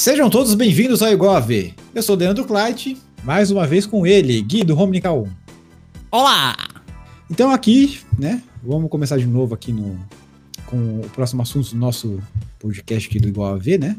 Sejam 0.00 0.30
todos 0.30 0.54
bem-vindos 0.54 1.02
ao 1.02 1.12
Igual 1.12 1.36
a 1.36 1.40
V. 1.40 1.74
Eu 1.94 2.02
sou 2.02 2.16
o 2.16 2.18
Leandro 2.18 2.46
Kleit, 2.46 2.96
mais 3.22 3.50
uma 3.50 3.66
vez 3.66 3.84
com 3.84 4.06
ele, 4.06 4.40
Gui 4.40 4.64
do 4.64 4.74
Romnica 4.74 5.12
1. 5.12 5.26
Olá! 6.10 6.56
Então 7.30 7.50
aqui, 7.50 8.00
né, 8.18 8.42
vamos 8.62 8.88
começar 8.88 9.18
de 9.18 9.26
novo 9.26 9.52
aqui 9.52 9.74
no, 9.74 10.00
com 10.64 11.00
o 11.00 11.10
próximo 11.10 11.42
assunto 11.42 11.72
do 11.72 11.76
nosso 11.76 12.18
podcast 12.58 13.10
aqui 13.10 13.20
do 13.20 13.28
Igual 13.28 13.52
a 13.52 13.58
V, 13.58 13.76
né? 13.76 13.94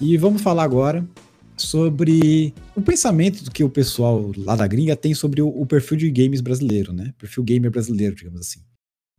E 0.00 0.16
vamos 0.16 0.40
falar 0.40 0.62
agora 0.62 1.06
sobre 1.54 2.54
o 2.74 2.80
pensamento 2.80 3.50
que 3.50 3.62
o 3.62 3.68
pessoal 3.68 4.32
lá 4.38 4.56
da 4.56 4.66
gringa 4.66 4.96
tem 4.96 5.12
sobre 5.12 5.42
o, 5.42 5.48
o 5.48 5.66
perfil 5.66 5.98
de 5.98 6.10
games 6.10 6.40
brasileiro, 6.40 6.94
né? 6.94 7.12
Perfil 7.18 7.44
gamer 7.44 7.70
brasileiro, 7.70 8.16
digamos 8.16 8.40
assim, 8.40 8.60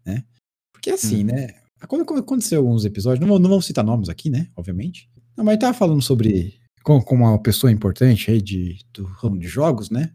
né? 0.04 0.24
Porque 0.72 0.90
assim, 0.90 1.26
hum. 1.26 1.28
né? 1.28 1.50
Aconteceu 1.80 2.62
alguns 2.62 2.86
episódios, 2.86 3.20
não, 3.24 3.38
não 3.38 3.50
vamos 3.52 3.68
citar 3.68 3.86
nomes 3.86 4.10
aqui, 4.10 4.32
né? 4.32 4.48
Obviamente. 4.56 5.08
Não, 5.36 5.44
mas 5.44 5.58
tava 5.58 5.74
falando 5.74 6.02
sobre 6.02 6.54
com, 6.84 7.02
com 7.02 7.16
uma 7.16 7.42
pessoa 7.42 7.72
importante 7.72 8.30
aí 8.30 8.42
de, 8.42 8.80
do 8.94 9.06
ramo 9.06 9.40
de 9.40 9.48
jogos, 9.48 9.90
né? 9.90 10.12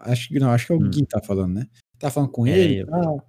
Acho 0.00 0.28
que 0.28 0.38
não, 0.38 0.50
acho 0.50 0.66
que 0.66 0.72
é 0.72 0.76
o 0.76 0.80
hum. 0.80 0.90
Gui 0.90 1.06
tá 1.06 1.20
falando, 1.22 1.54
né? 1.54 1.66
Tá 1.98 2.10
falando 2.10 2.30
com 2.30 2.46
é, 2.46 2.58
ele 2.58 2.80
eu... 2.80 2.86
e 2.86 2.86
tal. 2.86 3.28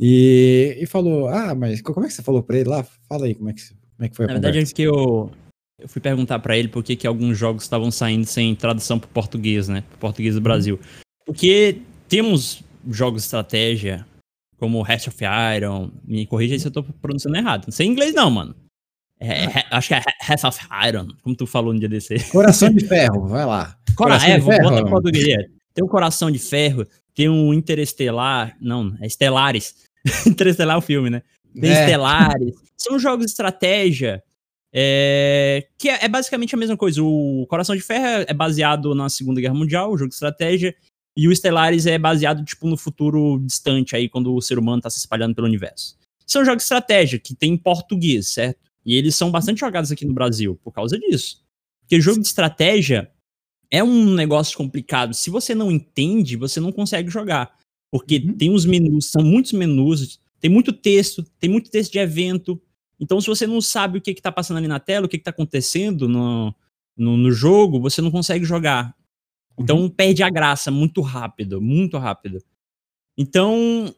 E, 0.00 0.78
e 0.80 0.86
falou, 0.86 1.28
ah, 1.28 1.54
mas 1.54 1.80
como 1.80 2.04
é 2.04 2.08
que 2.08 2.14
você 2.14 2.22
falou 2.22 2.42
pra 2.42 2.58
ele 2.58 2.68
lá? 2.68 2.82
Fala 3.08 3.26
aí 3.26 3.34
como 3.34 3.50
é 3.50 3.52
que, 3.52 3.62
como 3.68 4.06
é 4.06 4.08
que 4.08 4.16
foi 4.16 4.24
a 4.24 4.28
Na 4.28 4.34
verdade, 4.34 4.58
é 4.58 4.64
que 4.64 4.82
eu, 4.82 5.30
eu 5.78 5.88
fui 5.88 6.00
perguntar 6.00 6.38
para 6.40 6.56
ele 6.56 6.68
por 6.68 6.82
que, 6.82 6.96
que 6.96 7.06
alguns 7.06 7.38
jogos 7.38 7.62
estavam 7.62 7.90
saindo 7.90 8.26
sem 8.26 8.54
tradução 8.56 8.98
pro 8.98 9.08
português, 9.08 9.68
né? 9.68 9.82
Pro 9.90 9.98
português 9.98 10.34
do 10.34 10.38
uhum. 10.38 10.42
Brasil. 10.42 10.80
Porque 11.24 11.80
temos 12.08 12.62
jogos 12.88 13.22
de 13.22 13.26
estratégia, 13.26 14.06
como 14.58 14.84
Heart 14.86 15.08
of 15.08 15.18
Iron, 15.56 15.90
me 16.04 16.26
corrija 16.26 16.58
se 16.58 16.66
eu 16.66 16.72
tô 16.72 16.82
pronunciando 16.82 17.36
errado. 17.36 17.66
Não 17.66 17.72
sei 17.72 17.86
inglês 17.86 18.14
não, 18.14 18.30
mano. 18.30 18.54
É, 19.24 19.44
é, 19.44 19.64
acho 19.70 19.88
que 19.88 19.94
é 19.94 20.02
Heart 20.28 20.44
of 20.44 20.60
Iron, 20.88 21.08
como 21.22 21.34
tu 21.34 21.46
falou 21.46 21.72
no 21.72 21.78
dia 21.78 21.88
desse. 21.88 22.18
Coração 22.30 22.70
de 22.70 22.86
Ferro, 22.86 23.26
vai 23.26 23.46
lá. 23.46 23.76
Cora 23.96 24.18
coração 24.18 24.30
é, 24.30 24.38
botar 24.40 24.80
em 24.80 24.90
português. 24.90 25.46
Tem 25.72 25.84
um 25.84 25.88
Coração 25.88 26.30
de 26.30 26.38
Ferro, 26.38 26.86
tem 27.14 27.28
um 27.28 27.52
Interestelar, 27.52 28.56
não, 28.60 28.96
é 29.00 29.06
Estelares. 29.06 29.74
Interestelar 30.26 30.76
é 30.76 30.78
o 30.78 30.82
filme, 30.82 31.10
né? 31.10 31.22
Tem 31.58 31.70
é. 31.70 31.80
Estelares. 31.80 32.54
São 32.76 32.98
jogos 32.98 33.26
de 33.26 33.32
estratégia 33.32 34.22
é, 34.76 35.68
que 35.78 35.88
é, 35.88 36.04
é, 36.04 36.08
basicamente 36.08 36.54
a 36.54 36.58
mesma 36.58 36.76
coisa. 36.76 37.00
O 37.00 37.46
Coração 37.48 37.76
de 37.76 37.82
Ferro 37.82 38.24
é 38.26 38.34
baseado 38.34 38.92
na 38.94 39.08
Segunda 39.08 39.40
Guerra 39.40 39.54
Mundial, 39.54 39.92
o 39.92 39.96
jogo 39.96 40.08
de 40.08 40.14
estratégia, 40.14 40.74
e 41.16 41.28
o 41.28 41.32
Estelares 41.32 41.86
é 41.86 41.96
baseado 41.96 42.44
tipo 42.44 42.68
no 42.68 42.76
futuro 42.76 43.38
distante 43.38 43.94
aí 43.94 44.08
quando 44.08 44.34
o 44.34 44.42
ser 44.42 44.58
humano 44.58 44.78
está 44.78 44.90
se 44.90 44.98
espalhando 44.98 45.34
pelo 45.34 45.46
universo. 45.46 45.96
São 46.26 46.44
jogos 46.44 46.58
de 46.58 46.64
estratégia 46.64 47.20
que 47.20 47.36
tem 47.36 47.52
em 47.52 47.56
português, 47.56 48.28
certo? 48.28 48.58
E 48.84 48.94
eles 48.94 49.16
são 49.16 49.30
bastante 49.30 49.60
jogados 49.60 49.90
aqui 49.90 50.04
no 50.04 50.12
Brasil 50.12 50.58
por 50.62 50.72
causa 50.72 50.98
disso. 50.98 51.42
Porque 51.80 52.00
jogo 52.00 52.20
de 52.20 52.26
estratégia 52.26 53.10
é 53.70 53.82
um 53.82 54.12
negócio 54.14 54.56
complicado. 54.56 55.14
Se 55.14 55.30
você 55.30 55.54
não 55.54 55.70
entende, 55.70 56.36
você 56.36 56.60
não 56.60 56.70
consegue 56.70 57.10
jogar. 57.10 57.56
Porque 57.90 58.16
uhum. 58.16 58.36
tem 58.36 58.50
os 58.50 58.64
menus, 58.64 59.06
são 59.06 59.22
muitos 59.22 59.52
menus, 59.52 60.20
tem 60.40 60.50
muito 60.50 60.72
texto, 60.72 61.22
tem 61.38 61.48
muito 61.48 61.70
texto 61.70 61.92
de 61.92 61.98
evento. 61.98 62.60
Então, 62.98 63.20
se 63.20 63.26
você 63.26 63.46
não 63.46 63.60
sabe 63.60 63.98
o 63.98 64.00
que 64.00 64.10
está 64.10 64.30
passando 64.30 64.58
ali 64.58 64.68
na 64.68 64.80
tela, 64.80 65.06
o 65.06 65.08
que 65.08 65.16
está 65.16 65.30
acontecendo 65.30 66.08
no, 66.08 66.54
no, 66.96 67.16
no, 67.16 67.30
jogo, 67.30 67.80
você 67.80 68.00
não 68.00 68.10
consegue 68.10 68.44
jogar. 68.44 68.94
Então, 69.58 69.82
uhum. 69.82 69.88
perde 69.88 70.22
a 70.22 70.30
graça 70.30 70.70
muito 70.70 71.00
rápido, 71.00 71.60
muito 71.60 71.96
rápido. 71.98 72.42
Então, 73.16 73.94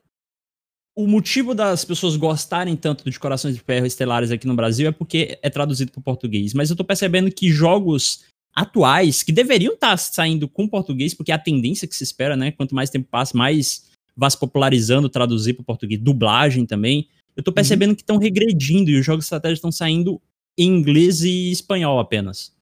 o 0.97 1.07
motivo 1.07 1.55
das 1.55 1.85
pessoas 1.85 2.17
gostarem 2.17 2.75
tanto 2.75 3.09
de 3.09 3.21
Corações 3.21 3.55
de 3.55 3.61
Ferro 3.61 3.85
Estelares 3.85 4.31
aqui 4.31 4.47
no 4.47 4.57
Brasil 4.57 4.89
é 4.89 4.93
porque 4.93 5.39
é 5.43 5.51
traduzido 5.51 5.93
para 5.93 6.01
o 6.01 6.03
português. 6.03 6.55
Mas 6.55 6.71
eu 6.71 6.77
tô 6.77 6.83
percebendo 6.83 7.31
que 7.31 7.51
jogos 7.51 8.25
atuais, 8.55 9.23
que 9.23 9.31
deveriam 9.31 9.75
estar 9.75 9.91
tá 9.91 9.97
saindo 9.99 10.49
com 10.49 10.67
português, 10.67 11.13
porque 11.13 11.31
é 11.31 11.35
a 11.35 11.39
tendência 11.39 11.87
que 11.87 11.95
se 11.95 12.03
espera, 12.03 12.35
né? 12.35 12.51
Quanto 12.51 12.75
mais 12.75 12.89
tempo 12.89 13.07
passa, 13.11 13.37
mais 13.37 13.85
vai 14.17 14.31
se 14.31 14.41
popularizando 14.41 15.11
traduzir 15.11 15.53
para 15.53 15.61
o 15.61 15.67
português. 15.67 16.01
Dublagem 16.01 16.65
também. 16.65 17.07
Eu 17.37 17.43
tô 17.43 17.51
uhum. 17.51 17.57
percebendo 17.57 17.91
uhum. 17.91 17.97
que 17.97 18.03
estão 18.03 18.17
regredindo 18.17 18.91
e 18.91 18.99
os 18.99 19.05
jogos 19.05 19.25
de 19.25 19.27
estratégia 19.27 19.57
estão 19.57 19.71
saindo 19.71 20.19
em 20.57 20.67
inglês 20.67 21.23
e 21.23 21.51
espanhol 21.53 22.01
apenas. 22.01 22.55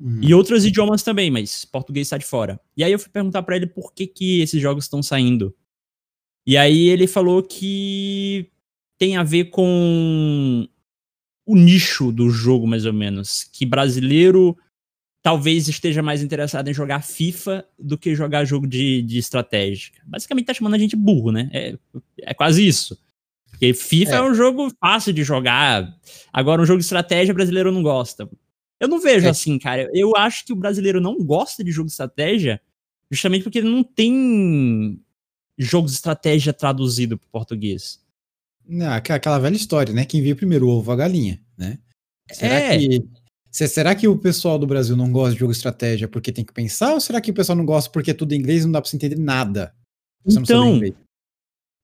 Uhum. 0.00 0.20
E 0.22 0.32
outros 0.32 0.64
idiomas 0.64 1.02
também, 1.02 1.30
mas 1.30 1.66
português 1.66 2.06
está 2.06 2.16
de 2.16 2.24
fora. 2.24 2.58
E 2.74 2.82
aí 2.82 2.92
eu 2.92 2.98
fui 2.98 3.10
perguntar 3.10 3.42
para 3.42 3.56
ele 3.56 3.66
por 3.66 3.92
que, 3.92 4.06
que 4.06 4.40
esses 4.40 4.62
jogos 4.62 4.84
estão 4.84 5.02
saindo. 5.02 5.54
E 6.46 6.56
aí 6.56 6.88
ele 6.88 7.06
falou 7.06 7.42
que 7.42 8.48
tem 8.98 9.16
a 9.16 9.22
ver 9.22 9.46
com 9.46 10.68
o 11.44 11.56
nicho 11.56 12.12
do 12.12 12.30
jogo, 12.30 12.66
mais 12.66 12.86
ou 12.86 12.92
menos. 12.92 13.44
Que 13.52 13.66
brasileiro 13.66 14.56
talvez 15.22 15.66
esteja 15.66 16.02
mais 16.02 16.22
interessado 16.22 16.68
em 16.68 16.74
jogar 16.74 17.02
FIFA 17.02 17.66
do 17.76 17.98
que 17.98 18.14
jogar 18.14 18.44
jogo 18.44 18.66
de, 18.66 19.02
de 19.02 19.18
estratégia. 19.18 19.92
Basicamente 20.06 20.46
tá 20.46 20.54
chamando 20.54 20.74
a 20.74 20.78
gente 20.78 20.94
burro, 20.94 21.32
né? 21.32 21.50
É, 21.52 21.76
é 22.22 22.32
quase 22.32 22.64
isso. 22.64 22.96
Porque 23.50 23.74
FIFA 23.74 24.12
é. 24.12 24.18
é. 24.18 24.22
um 24.22 24.34
jogo 24.34 24.72
fácil 24.80 25.12
de 25.12 25.24
jogar. 25.24 25.92
Agora, 26.32 26.62
um 26.62 26.66
jogo 26.66 26.78
de 26.78 26.84
estratégia 26.84 27.34
brasileiro 27.34 27.72
não 27.72 27.82
gosta. 27.82 28.28
Eu 28.78 28.86
não 28.86 29.00
vejo 29.00 29.26
é. 29.26 29.30
assim, 29.30 29.58
cara. 29.58 29.90
Eu 29.92 30.16
acho 30.16 30.44
que 30.44 30.52
o 30.52 30.56
brasileiro 30.56 31.00
não 31.00 31.16
gosta 31.16 31.64
de 31.64 31.72
jogo 31.72 31.86
de 31.86 31.92
estratégia 31.92 32.60
justamente 33.10 33.42
porque 33.42 33.58
ele 33.58 33.68
não 33.68 33.82
tem 33.82 35.00
jogos 35.58 35.92
de 35.92 35.96
estratégia 35.96 36.52
traduzido 36.52 37.18
para 37.18 37.28
português. 37.30 38.00
Não, 38.66 38.92
aquela 38.92 39.38
velha 39.38 39.56
história, 39.56 39.94
né? 39.94 40.04
Quem 40.04 40.22
veio 40.22 40.36
primeiro, 40.36 40.66
o 40.66 40.70
ovo 40.70 40.90
a 40.90 40.96
galinha, 40.96 41.40
né? 41.56 41.78
Será 42.32 42.54
é. 42.54 42.78
que 42.78 43.08
será 43.50 43.94
que 43.94 44.06
o 44.06 44.18
pessoal 44.18 44.58
do 44.58 44.66
Brasil 44.66 44.96
não 44.96 45.10
gosta 45.10 45.32
de 45.32 45.40
jogo 45.40 45.52
de 45.52 45.56
estratégia 45.56 46.06
porque 46.06 46.30
tem 46.30 46.44
que 46.44 46.52
pensar 46.52 46.92
ou 46.92 47.00
será 47.00 47.22
que 47.22 47.30
o 47.30 47.34
pessoal 47.34 47.56
não 47.56 47.64
gosta 47.64 47.88
porque 47.90 48.10
é 48.10 48.14
tudo 48.14 48.32
em 48.32 48.38
inglês 48.38 48.62
e 48.62 48.64
não 48.66 48.72
dá 48.72 48.82
para 48.82 48.90
você 48.90 48.96
entender 48.96 49.18
nada? 49.18 49.72
Você 50.24 50.40
então, 50.40 50.80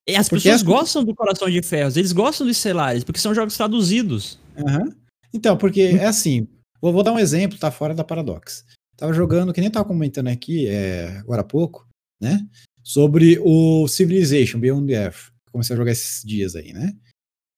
as 0.09 0.27
porque 0.27 0.43
pessoas 0.43 0.55
as... 0.55 0.63
gostam 0.63 1.03
do 1.03 1.15
Coração 1.15 1.49
de 1.49 1.61
Ferros, 1.61 1.95
eles 1.95 2.11
gostam 2.11 2.45
dos 2.45 2.57
Celares, 2.57 3.03
porque 3.03 3.19
são 3.19 3.33
jogos 3.33 3.55
traduzidos. 3.55 4.37
Uhum. 4.57 4.91
Então, 5.33 5.57
porque 5.57 5.81
é 5.99 6.05
assim, 6.05 6.47
vou, 6.81 6.91
vou, 6.91 7.03
dar 7.03 7.13
um 7.13 7.19
exemplo, 7.19 7.57
tá 7.57 7.71
fora 7.71 7.95
da 7.95 8.03
Paradox. 8.03 8.65
Tava 8.97 9.13
jogando, 9.13 9.53
que 9.53 9.61
nem 9.61 9.71
tava 9.71 9.87
comentando 9.87 10.27
aqui 10.27 10.67
é, 10.67 11.17
agora 11.17 11.41
há 11.41 11.45
pouco, 11.45 11.87
né? 12.21 12.45
Sobre 12.83 13.39
o 13.41 13.87
Civilization 13.87 14.59
Beyond 14.59 14.87
the 14.87 15.05
Earth. 15.05 15.31
Comecei 15.51 15.73
a 15.73 15.77
jogar 15.77 15.91
esses 15.91 16.21
dias 16.23 16.55
aí, 16.55 16.73
né? 16.73 16.93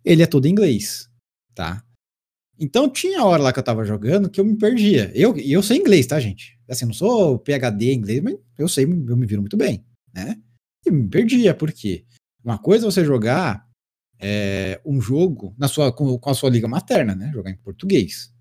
Ele 0.04 0.22
é 0.22 0.28
todo 0.28 0.46
em 0.46 0.52
inglês, 0.52 1.10
tá? 1.56 1.84
Então 2.60 2.90
tinha 2.90 3.24
hora 3.24 3.42
lá 3.42 3.52
que 3.52 3.60
eu 3.60 3.64
tava 3.64 3.84
jogando 3.84 4.30
que 4.30 4.40
eu 4.40 4.46
me 4.46 4.56
perdia. 4.56 5.12
Eu, 5.16 5.36
eu 5.38 5.64
sei 5.64 5.78
inglês, 5.78 6.06
tá, 6.06 6.20
gente? 6.20 6.58
Assim, 6.70 6.86
não 6.86 6.94
sou 6.94 7.40
PHD 7.40 7.92
em 7.92 7.98
inglês, 7.98 8.22
mas 8.22 8.38
eu 8.58 8.68
sei, 8.68 8.86
eu 8.86 9.18
me 9.18 9.26
viro 9.26 9.42
muito 9.42 9.58
bem, 9.58 9.84
né? 10.14 10.40
E 10.86 10.92
me 10.92 11.08
perdia, 11.10 11.54
por 11.54 11.72
quê? 11.72 12.06
Uma 12.44 12.60
coisa 12.60 12.86
é 12.86 12.92
você 12.92 13.04
jogar 13.04 13.68
é, 14.20 14.80
um 14.86 15.02
jogo 15.02 15.54
na 15.58 15.68
sua, 15.68 15.92
com, 15.92 16.18
com, 16.18 16.30
a 16.30 16.34
sua 16.36 16.50
liga 16.50 16.68
materna, 16.68 17.16
né? 17.16 17.32
Jogar 17.34 17.50
em 17.50 17.58
português. 17.58 18.32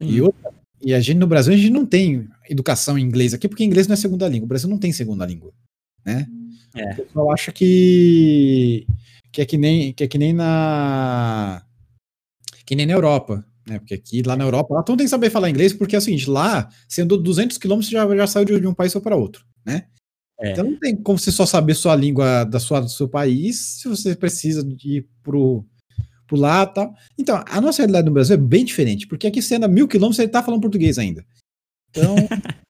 E, 0.00 0.20
outra, 0.20 0.52
e 0.80 0.94
a 0.94 1.00
gente 1.00 1.18
no 1.18 1.26
Brasil, 1.26 1.52
a 1.52 1.56
gente 1.56 1.70
não 1.70 1.84
tem 1.84 2.28
educação 2.48 2.98
em 2.98 3.02
inglês 3.02 3.34
aqui, 3.34 3.48
porque 3.48 3.64
inglês 3.64 3.86
não 3.86 3.94
é 3.94 3.96
segunda 3.96 4.28
língua. 4.28 4.46
O 4.46 4.48
Brasil 4.48 4.68
não 4.68 4.78
tem 4.78 4.92
segunda 4.92 5.26
língua 5.26 5.52
né? 6.04 6.26
É. 6.74 6.92
O 6.92 6.96
pessoal 6.96 7.32
acha 7.32 7.52
que, 7.52 8.86
que, 9.30 9.42
é 9.42 9.46
que, 9.46 9.58
nem, 9.58 9.92
que 9.92 10.04
é 10.04 10.08
que 10.08 10.18
nem 10.18 10.32
na 10.32 11.62
que 12.64 12.76
nem 12.76 12.86
na 12.86 12.92
Europa, 12.92 13.44
né? 13.66 13.78
Porque 13.78 13.94
aqui, 13.94 14.22
lá 14.22 14.36
na 14.36 14.44
Europa, 14.44 14.74
lá 14.74 14.82
todo 14.82 14.98
tem 14.98 15.06
que 15.06 15.10
saber 15.10 15.30
falar 15.30 15.50
inglês, 15.50 15.72
porque 15.72 15.94
é 15.94 15.98
o 15.98 16.02
seguinte, 16.02 16.28
lá, 16.28 16.68
sendo 16.88 17.16
200 17.16 17.58
quilômetros, 17.58 17.90
já, 17.90 18.16
já 18.16 18.26
saiu 18.26 18.44
de, 18.44 18.66
um 18.66 18.74
país 18.74 18.94
para 18.94 19.16
outro, 19.16 19.44
né? 19.64 19.86
É. 20.40 20.52
Então 20.52 20.64
não 20.64 20.78
tem 20.78 20.96
como 20.96 21.18
você 21.18 21.30
só 21.30 21.46
saber 21.46 21.74
sua 21.74 21.94
língua 21.94 22.44
da 22.44 22.58
sua, 22.58 22.80
do 22.80 22.88
seu 22.88 23.08
país, 23.08 23.80
se 23.80 23.88
você 23.88 24.16
precisa 24.16 24.66
ir 24.84 25.06
pro, 25.22 25.64
pro 26.26 26.36
lá 26.36 26.66
tal. 26.66 26.94
Então, 27.18 27.44
a 27.46 27.60
nossa 27.60 27.82
realidade 27.82 28.06
no 28.06 28.12
Brasil 28.12 28.34
é 28.34 28.38
bem 28.38 28.64
diferente, 28.64 29.06
porque 29.06 29.26
aqui 29.26 29.40
você 29.40 29.56
anda 29.56 29.68
mil 29.68 29.86
quilômetros 29.86 30.18
e 30.18 30.22
você 30.22 30.28
tá 30.28 30.42
falando 30.42 30.62
português 30.62 30.98
ainda. 30.98 31.24
Então, 31.90 32.16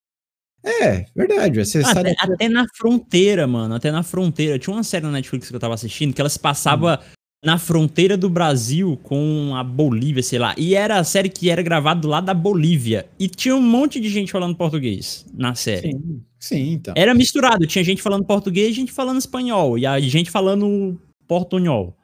É, 0.64 1.06
verdade. 1.14 1.64
Você 1.64 1.80
até, 1.80 2.14
até, 2.18 2.48
na 2.48 2.66
fronteira, 2.74 3.46
mano. 3.46 3.74
Até 3.74 3.90
na 3.90 4.02
fronteira. 4.02 4.58
Tinha 4.58 4.74
uma 4.74 4.82
série 4.82 5.04
na 5.04 5.12
Netflix 5.12 5.48
que 5.48 5.54
eu 5.54 5.60
tava 5.60 5.74
assistindo 5.74 6.14
que 6.14 6.20
ela 6.20 6.30
se 6.30 6.38
passava 6.38 7.00
hum. 7.02 7.12
na 7.44 7.58
fronteira 7.58 8.16
do 8.16 8.30
Brasil 8.30 8.98
com 9.02 9.54
a 9.56 9.64
Bolívia, 9.64 10.22
sei 10.22 10.38
lá. 10.38 10.54
E 10.56 10.74
era 10.74 10.98
a 10.98 11.04
série 11.04 11.28
que 11.28 11.50
era 11.50 11.62
gravada 11.62 12.00
do 12.00 12.08
lado 12.08 12.26
da 12.26 12.34
Bolívia. 12.34 13.06
E 13.18 13.28
tinha 13.28 13.56
um 13.56 13.62
monte 13.62 14.00
de 14.00 14.08
gente 14.08 14.30
falando 14.30 14.56
português 14.56 15.26
na 15.34 15.54
série. 15.54 15.92
Sim, 15.92 16.22
sim 16.38 16.72
então. 16.74 16.94
Era 16.96 17.14
misturado. 17.14 17.66
Tinha 17.66 17.84
gente 17.84 18.00
falando 18.00 18.24
português 18.24 18.70
e 18.70 18.74
gente 18.74 18.92
falando 18.92 19.18
espanhol. 19.18 19.76
E 19.76 19.84
a 19.84 19.98
gente 19.98 20.30
falando 20.30 21.00
portunhol. 21.26 21.96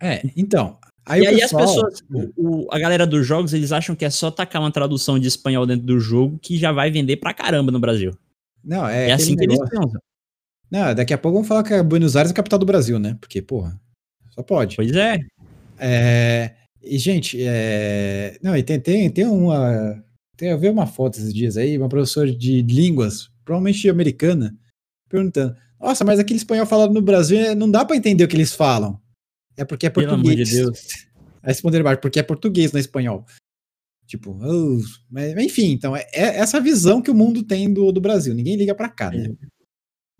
É, 0.00 0.22
então. 0.36 0.78
Aí 1.06 1.22
e 1.22 1.26
aí 1.26 1.40
pessoal... 1.40 1.62
as 1.62 2.00
pessoas, 2.00 2.04
o, 2.36 2.66
a 2.70 2.78
galera 2.78 3.06
dos 3.06 3.26
jogos, 3.26 3.52
eles 3.52 3.72
acham 3.72 3.96
que 3.96 4.04
é 4.04 4.10
só 4.10 4.30
tacar 4.30 4.62
uma 4.62 4.70
tradução 4.70 5.18
de 5.18 5.26
espanhol 5.26 5.66
dentro 5.66 5.86
do 5.86 5.98
jogo 5.98 6.38
que 6.40 6.56
já 6.56 6.72
vai 6.72 6.90
vender 6.90 7.16
pra 7.16 7.34
caramba 7.34 7.72
no 7.72 7.80
Brasil. 7.80 8.12
Não, 8.64 8.86
é, 8.86 9.08
é 9.08 9.12
assim 9.12 9.34
que 9.34 9.46
negócio. 9.46 9.64
eles 9.64 9.70
pensam. 9.70 10.00
Não, 10.70 10.94
daqui 10.94 11.12
a 11.12 11.18
pouco 11.18 11.36
vamos 11.36 11.48
falar 11.48 11.64
que 11.64 11.74
a 11.74 11.82
Buenos 11.82 12.14
Aires 12.14 12.30
é 12.30 12.32
a 12.32 12.36
capital 12.36 12.58
do 12.58 12.66
Brasil, 12.66 12.98
né? 12.98 13.16
Porque, 13.20 13.42
porra, 13.42 13.78
só 14.30 14.42
pode. 14.42 14.76
Pois 14.76 14.92
é. 14.92 15.18
é 15.78 16.54
e, 16.82 16.96
gente, 16.98 17.36
é... 17.40 18.38
não, 18.42 18.56
e 18.56 18.62
tem, 18.62 18.78
tem, 18.78 19.10
tem 19.10 19.26
uma... 19.26 20.02
eu 20.40 20.58
vi 20.58 20.68
uma 20.68 20.86
foto 20.86 21.18
esses 21.18 21.34
dias 21.34 21.56
aí, 21.56 21.76
uma 21.76 21.88
professora 21.88 22.30
de 22.30 22.62
línguas, 22.62 23.30
provavelmente 23.44 23.88
americana, 23.88 24.56
perguntando: 25.08 25.56
Nossa, 25.80 26.04
mas 26.04 26.20
aquele 26.20 26.38
espanhol 26.38 26.66
falado 26.66 26.92
no 26.92 27.02
Brasil 27.02 27.38
é, 27.38 27.54
não 27.54 27.70
dá 27.70 27.84
para 27.84 27.96
entender 27.96 28.22
o 28.22 28.28
que 28.28 28.36
eles 28.36 28.54
falam. 28.54 29.00
É 29.60 29.64
porque 29.64 29.86
é 29.86 29.90
português. 29.90 30.16
Pelo 30.16 30.32
amor 30.32 30.44
de 30.44 30.50
Deus. 30.50 30.88
Aí 31.42 31.82
baixo, 31.82 32.00
porque 32.00 32.18
é 32.18 32.22
português, 32.22 32.72
não 32.72 32.78
é 32.78 32.80
espanhol. 32.80 33.26
Tipo, 34.06 34.36
oh, 34.42 34.80
mas, 35.10 35.36
enfim, 35.36 35.70
então 35.70 35.94
é, 35.94 36.06
é, 36.12 36.38
essa 36.38 36.60
visão 36.60 37.00
que 37.00 37.10
o 37.10 37.14
mundo 37.14 37.42
tem 37.42 37.72
do, 37.72 37.92
do 37.92 38.00
Brasil. 38.00 38.34
Ninguém 38.34 38.56
liga 38.56 38.74
para 38.74 38.88
cá, 38.88 39.10
né? 39.10 39.32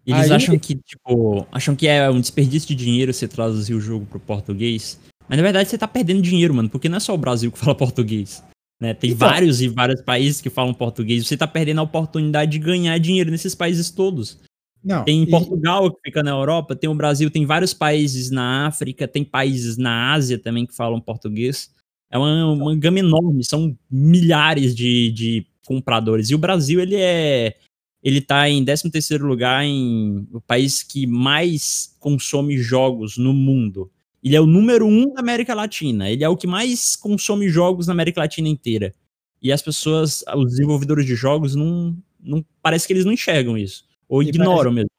Eles 0.07 0.23
Aí, 0.23 0.33
acham 0.33 0.59
que, 0.59 0.77
tipo, 0.77 1.47
acham 1.51 1.75
que 1.75 1.87
é 1.89 2.09
um 2.09 2.21
desperdício 2.21 2.69
de 2.69 2.75
dinheiro 2.75 3.13
você 3.13 3.27
traduzir 3.27 3.75
o 3.75 3.81
jogo 3.81 4.07
pro 4.07 4.21
português. 4.21 4.99
Mas 5.29 5.37
na 5.37 5.43
verdade 5.43 5.69
você 5.69 5.79
tá 5.79 5.89
perdendo 5.89 6.23
dinheiro, 6.23 6.55
mano, 6.55 6.69
porque 6.69 6.89
não 6.89 6.97
é 6.97 7.01
só 7.01 7.15
o 7.15 7.19
Brasil 7.19 7.51
que 7.51 7.59
fala 7.59 7.75
português. 7.75 8.43
Né? 8.81 8.95
Tem 8.95 9.11
então, 9.11 9.29
vários 9.29 9.61
e 9.61 9.69
vários 9.69 10.01
países 10.01 10.41
que 10.41 10.49
falam 10.49 10.73
português. 10.73 11.27
Você 11.27 11.37
tá 11.37 11.47
perdendo 11.47 11.81
a 11.81 11.85
oportunidade 11.85 12.53
de 12.53 12.59
ganhar 12.59 12.97
dinheiro 12.99 13.31
nesses 13.31 13.55
países 13.55 13.91
todos. 13.91 14.39
Não, 14.83 15.05
tem 15.05 15.23
e... 15.23 15.27
Portugal, 15.27 15.91
que 15.91 16.01
fica 16.07 16.23
na 16.23 16.31
Europa, 16.31 16.75
tem 16.75 16.89
o 16.89 16.95
Brasil, 16.95 17.31
tem 17.31 17.45
vários 17.45 17.75
países 17.75 18.31
na 18.31 18.67
África, 18.67 19.07
tem 19.07 19.25
países 19.25 19.77
na 19.77 20.13
Ásia 20.13 20.39
também 20.39 20.67
que 20.67 20.75
falam 20.75 21.01
português. 21.01 21.71
É 22.11 22.19
uma, 22.19 22.53
uma 22.53 22.77
gama 22.77 22.99
enorme, 22.99 23.45
são 23.45 23.77
milhares 23.91 24.75
de, 24.75 25.13
de 25.13 25.47
compradores. 25.65 26.31
E 26.31 26.35
o 26.35 26.39
Brasil, 26.39 26.81
ele 26.81 26.97
é. 26.97 27.57
Ele 28.03 28.21
tá 28.23 28.49
em 28.49 28.65
13 28.65 28.91
terceiro 28.91 29.27
lugar 29.27 29.63
em 29.63 30.27
o 30.33 30.41
país 30.41 30.83
que 30.83 31.07
mais 31.07 31.95
consome 32.01 32.57
jogos 32.57 33.19
no 33.19 33.35
mundo. 33.35 33.91
Ele 34.25 34.35
é 34.35 34.41
o 34.41 34.47
número 34.47 34.87
um 34.87 35.13
da 35.13 35.21
América 35.21 35.55
Latina. 35.55 36.11
Ele 36.11 36.25
é 36.25 36.29
o 36.29 36.37
que 36.37 36.47
mais 36.47 36.97
consome 36.97 37.51
jogos 37.51 37.87
na 37.87 37.93
América 37.93 38.23
Latina 38.23 38.49
inteira. 38.49 38.95
E 39.43 39.53
as 39.53 39.61
pessoas, 39.61 40.25
os 40.35 40.51
desenvolvedores 40.51 41.05
de 41.05 41.15
jogos, 41.15 41.55
não, 41.55 41.95
não 42.19 42.45
parece 42.63 42.87
que 42.87 42.93
eles 42.95 43.05
não 43.05 43.13
enxergam 43.13 43.57
isso. 43.57 43.85
Ou 44.11 44.23
e 44.23 44.29
ignoram 44.29 44.57
parece... 44.57 44.75
mesmo. 44.75 44.91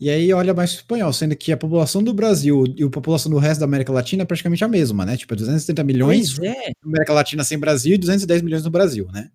E 0.00 0.08
aí 0.08 0.32
olha 0.32 0.54
mais 0.54 0.72
o 0.72 0.76
espanhol, 0.76 1.12
sendo 1.12 1.36
que 1.36 1.52
a 1.52 1.56
população 1.56 2.02
do 2.02 2.12
Brasil 2.14 2.64
e 2.76 2.82
a 2.82 2.90
população 2.90 3.30
do 3.30 3.38
resto 3.38 3.60
da 3.60 3.66
América 3.66 3.92
Latina 3.92 4.22
é 4.22 4.26
praticamente 4.26 4.64
a 4.64 4.68
mesma, 4.68 5.04
né? 5.04 5.16
Tipo, 5.16 5.36
270 5.36 5.84
milhões 5.84 6.34
pois 6.34 6.48
é. 6.48 6.72
na 6.82 6.88
América 6.88 7.12
Latina 7.12 7.44
sem 7.44 7.58
Brasil 7.58 7.94
e 7.94 7.98
210 7.98 8.42
milhões 8.42 8.64
no 8.64 8.70
Brasil, 8.70 9.06
né? 9.12 9.30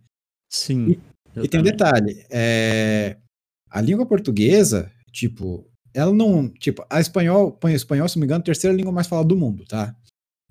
Sim. 0.49 0.97
E, 1.35 1.41
e 1.43 1.47
tem 1.47 1.59
um 1.59 1.63
detalhe, 1.63 2.25
é, 2.31 3.17
a 3.69 3.79
língua 3.79 4.07
portuguesa, 4.07 4.91
tipo, 5.11 5.69
ela 5.93 6.11
não, 6.11 6.49
tipo, 6.49 6.83
a 6.89 6.99
espanhol, 6.99 7.51
põe 7.51 7.73
espanhol, 7.73 8.09
se 8.09 8.15
não 8.15 8.21
me 8.21 8.25
engano, 8.25 8.41
a 8.41 8.45
terceira 8.45 8.75
língua 8.75 8.91
mais 8.91 9.05
falada 9.05 9.27
do 9.27 9.37
mundo, 9.37 9.65
tá? 9.65 9.95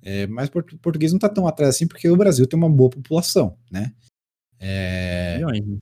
É, 0.01 0.27
mas 0.29 0.49
o 0.49 0.79
português 0.79 1.13
não 1.13 1.19
tá 1.19 1.29
tão 1.29 1.49
atrás 1.49 1.75
assim 1.75 1.89
porque 1.89 2.09
o 2.09 2.17
Brasil 2.17 2.47
tem 2.47 2.59
uma 2.59 2.71
boa 2.71 2.91
população, 2.91 3.59
né? 3.71 3.93
É... 4.61 5.39
Milhões. 5.39 5.79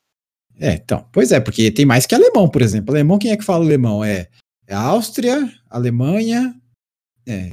É, 0.58 0.74
então, 0.74 1.06
pois 1.12 1.32
é, 1.32 1.40
porque 1.40 1.70
tem 1.70 1.84
mais 1.84 2.06
que 2.06 2.14
alemão, 2.14 2.48
por 2.48 2.62
exemplo. 2.62 2.94
Alemão, 2.94 3.18
quem 3.18 3.30
é 3.30 3.36
que 3.36 3.44
fala 3.44 3.64
alemão? 3.64 4.04
É, 4.04 4.28
é 4.66 4.74
Áustria, 4.74 5.52
Alemanha. 5.68 6.54
É. 7.26 7.52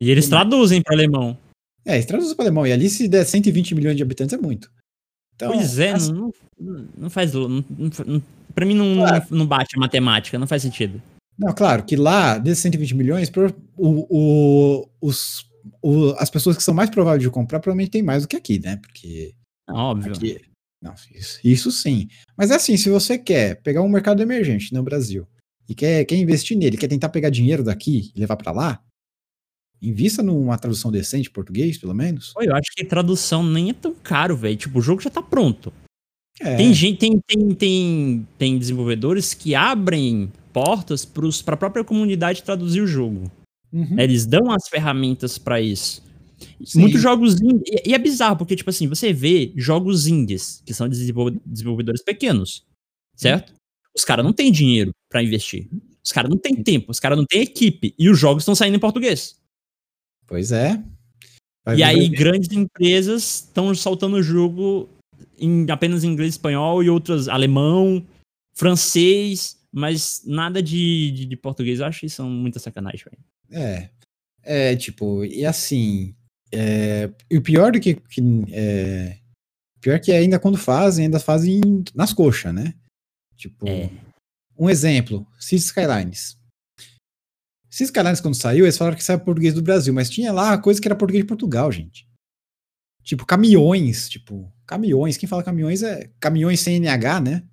E 0.00 0.10
eles 0.10 0.28
traduzem 0.28 0.82
para 0.82 0.94
alemão. 0.94 1.38
É, 1.84 1.94
eles 1.94 2.06
traduzem 2.06 2.34
para 2.34 2.46
alemão. 2.46 2.66
E 2.66 2.72
ali, 2.72 2.88
se 2.88 3.08
der 3.08 3.24
120 3.24 3.74
milhões 3.74 3.96
de 3.96 4.02
habitantes, 4.02 4.32
é 4.32 4.40
muito. 4.40 4.70
Então, 5.34 5.52
pois 5.52 5.78
é, 5.78 5.92
assim, 5.92 6.12
não, 6.12 6.32
não, 6.96 7.10
faz. 7.10 7.32
Não, 7.32 7.48
não, 7.48 8.22
pra 8.54 8.64
mim, 8.64 8.74
não, 8.74 8.96
claro. 8.96 9.26
não 9.30 9.46
bate 9.46 9.76
a 9.76 9.80
matemática, 9.80 10.38
não 10.38 10.46
faz 10.46 10.62
sentido. 10.62 11.02
Não, 11.36 11.52
claro 11.52 11.82
que 11.82 11.96
lá, 11.96 12.38
desses 12.38 12.62
120 12.62 12.94
milhões, 12.94 13.30
o, 13.76 14.06
o, 14.08 14.88
os, 15.00 15.44
o, 15.82 16.10
as 16.18 16.30
pessoas 16.30 16.56
que 16.56 16.62
são 16.62 16.72
mais 16.72 16.88
prováveis 16.88 17.22
de 17.22 17.30
comprar 17.30 17.58
provavelmente 17.58 17.90
tem 17.90 18.02
mais 18.02 18.22
do 18.22 18.28
que 18.28 18.36
aqui, 18.36 18.60
né? 18.60 18.76
Porque. 18.76 19.34
Óbvio. 19.68 20.12
Aqui, 20.12 20.40
não, 20.84 20.92
isso, 21.14 21.40
isso 21.42 21.72
sim. 21.72 22.08
Mas 22.36 22.50
é 22.50 22.56
assim, 22.56 22.76
se 22.76 22.90
você 22.90 23.16
quer 23.16 23.62
pegar 23.62 23.80
um 23.80 23.88
mercado 23.88 24.22
emergente 24.22 24.70
no 24.74 24.82
Brasil 24.82 25.26
e 25.66 25.74
quer, 25.74 26.04
quer 26.04 26.16
investir 26.16 26.58
nele, 26.58 26.76
quer 26.76 26.88
tentar 26.88 27.08
pegar 27.08 27.30
dinheiro 27.30 27.64
daqui 27.64 28.12
e 28.14 28.20
levar 28.20 28.36
para 28.36 28.52
lá, 28.52 28.84
invista 29.80 30.22
numa 30.22 30.58
tradução 30.58 30.92
decente 30.92 31.30
português, 31.30 31.78
pelo 31.78 31.94
menos. 31.94 32.34
Eu 32.38 32.54
acho 32.54 32.70
que 32.76 32.84
tradução 32.84 33.42
nem 33.42 33.70
é 33.70 33.72
tão 33.72 33.94
caro, 33.94 34.36
velho. 34.36 34.58
Tipo, 34.58 34.78
o 34.78 34.82
jogo 34.82 35.00
já 35.00 35.08
tá 35.08 35.22
pronto. 35.22 35.72
É. 36.38 36.56
Tem 36.56 36.74
gente, 36.74 36.98
tem, 36.98 37.18
tem, 37.26 37.54
tem, 37.54 38.28
tem 38.36 38.58
desenvolvedores 38.58 39.32
que 39.32 39.54
abrem 39.54 40.30
portas 40.52 41.06
para 41.06 41.54
a 41.54 41.56
própria 41.56 41.82
comunidade 41.82 42.42
traduzir 42.42 42.82
o 42.82 42.86
jogo. 42.86 43.32
Uhum. 43.72 43.98
Eles 43.98 44.26
dão 44.26 44.50
as 44.50 44.68
ferramentas 44.68 45.38
para 45.38 45.62
isso. 45.62 46.03
Sim. 46.64 46.80
Muitos 46.80 47.00
jogos 47.00 47.40
indies. 47.40 47.82
E 47.84 47.94
é 47.94 47.98
bizarro, 47.98 48.36
porque, 48.36 48.56
tipo 48.56 48.70
assim, 48.70 48.88
você 48.88 49.12
vê 49.12 49.52
jogos 49.56 50.06
indies, 50.06 50.62
que 50.64 50.74
são 50.74 50.88
desenvolvedores 50.88 52.02
pequenos, 52.02 52.64
certo? 53.16 53.52
Os 53.96 54.04
caras 54.04 54.24
não 54.24 54.32
têm 54.32 54.50
dinheiro 54.50 54.90
para 55.08 55.22
investir. 55.22 55.68
Os 56.04 56.12
caras 56.12 56.30
não 56.30 56.36
têm 56.36 56.62
tempo, 56.62 56.90
os 56.90 57.00
caras 57.00 57.16
não 57.16 57.24
têm 57.24 57.42
equipe. 57.42 57.94
E 57.98 58.10
os 58.10 58.18
jogos 58.18 58.42
estão 58.42 58.54
saindo 58.54 58.76
em 58.76 58.80
português. 58.80 59.40
Pois 60.26 60.52
é. 60.52 60.82
Vai 61.64 61.78
e 61.78 61.82
aí, 61.82 62.08
grandes 62.08 62.50
empresas 62.52 63.46
estão 63.46 63.74
soltando 63.74 64.16
o 64.16 64.22
jogo 64.22 64.88
em 65.38 65.70
apenas 65.70 66.04
inglês 66.04 66.34
e 66.34 66.36
espanhol 66.36 66.82
e 66.82 66.90
outras 66.90 67.28
alemão, 67.28 68.06
francês, 68.52 69.56
mas 69.72 70.22
nada 70.26 70.62
de, 70.62 71.10
de, 71.12 71.26
de 71.26 71.36
português. 71.36 71.80
Eu 71.80 71.86
acho 71.86 72.00
que 72.00 72.08
são 72.08 72.28
muita 72.28 72.58
sacanagem, 72.58 73.04
velho. 73.04 73.66
É. 73.66 73.90
É, 74.42 74.76
tipo, 74.76 75.24
e 75.24 75.44
assim, 75.46 76.14
é, 76.54 77.10
e 77.30 77.36
o 77.36 77.42
pior 77.42 77.72
do 77.72 77.80
que. 77.80 77.94
que 77.94 78.22
é, 78.52 79.18
pior 79.80 80.00
que 80.00 80.12
ainda 80.12 80.38
quando 80.38 80.56
fazem, 80.56 81.06
ainda 81.06 81.20
fazem 81.20 81.60
nas 81.94 82.12
coxas, 82.12 82.54
né? 82.54 82.74
Tipo, 83.36 83.68
é. 83.68 83.90
um 84.58 84.70
exemplo: 84.70 85.26
Cities 85.38 85.66
Skylines. 85.66 86.38
Cities 87.68 87.88
Skylines, 87.88 88.20
quando 88.20 88.36
saiu, 88.36 88.64
eles 88.64 88.78
falaram 88.78 88.96
que 88.96 89.04
saiu 89.04 89.20
português 89.20 89.52
do 89.52 89.62
Brasil, 89.62 89.92
mas 89.92 90.08
tinha 90.08 90.32
lá 90.32 90.56
coisa 90.56 90.80
que 90.80 90.86
era 90.86 90.94
português 90.94 91.24
de 91.24 91.28
Portugal, 91.28 91.70
gente. 91.72 92.08
Tipo, 93.02 93.26
caminhões, 93.26 94.08
tipo, 94.08 94.50
caminhões. 94.66 95.16
Quem 95.16 95.28
fala 95.28 95.42
caminhões 95.42 95.82
é 95.82 96.10
caminhões 96.18 96.60
sem 96.60 96.76
NH, 96.76 97.20
né? 97.20 97.44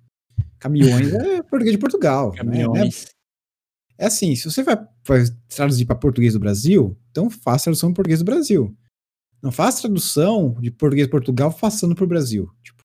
Caminhões 0.58 1.12
é 1.12 1.42
português 1.42 1.72
de 1.72 1.78
Portugal. 1.78 2.30
Né? 2.30 2.38
Caminhões. 2.38 3.04
Né? 3.04 3.10
É 3.98 4.06
assim, 4.06 4.34
se 4.34 4.50
você 4.50 4.62
vai, 4.62 4.76
vai 5.06 5.24
traduzir 5.48 5.84
para 5.84 5.94
português 5.94 6.32
do 6.32 6.40
Brasil, 6.40 6.98
então 7.10 7.28
faça 7.28 7.64
tradução 7.64 7.90
em 7.90 7.94
português 7.94 8.20
do 8.20 8.24
Brasil. 8.24 8.74
Não 9.42 9.50
faz 9.50 9.80
tradução 9.80 10.56
de 10.60 10.70
português 10.70 11.08
Portugal 11.08 11.52
passando 11.52 11.94
pro 11.94 12.06
Brasil. 12.06 12.48
Tipo, 12.62 12.82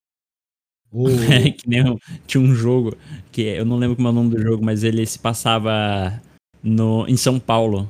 o... 0.92 1.07
é, 1.31 1.51
que 1.51 1.69
nem 1.69 1.83
tinha 2.26 2.42
um 2.42 2.56
jogo 2.56 2.97
que 3.31 3.42
eu 3.42 3.66
não 3.66 3.78
lembro 3.78 3.95
como 3.95 4.07
é 4.07 4.11
o 4.11 4.14
nome 4.14 4.35
do 4.35 4.42
jogo, 4.42 4.66
mas 4.66 4.83
ele 4.83 5.06
se 5.06 5.19
passava 5.19 6.21
no, 6.64 7.07
em 7.07 7.16
São 7.16 7.40
Paulo. 7.40 7.90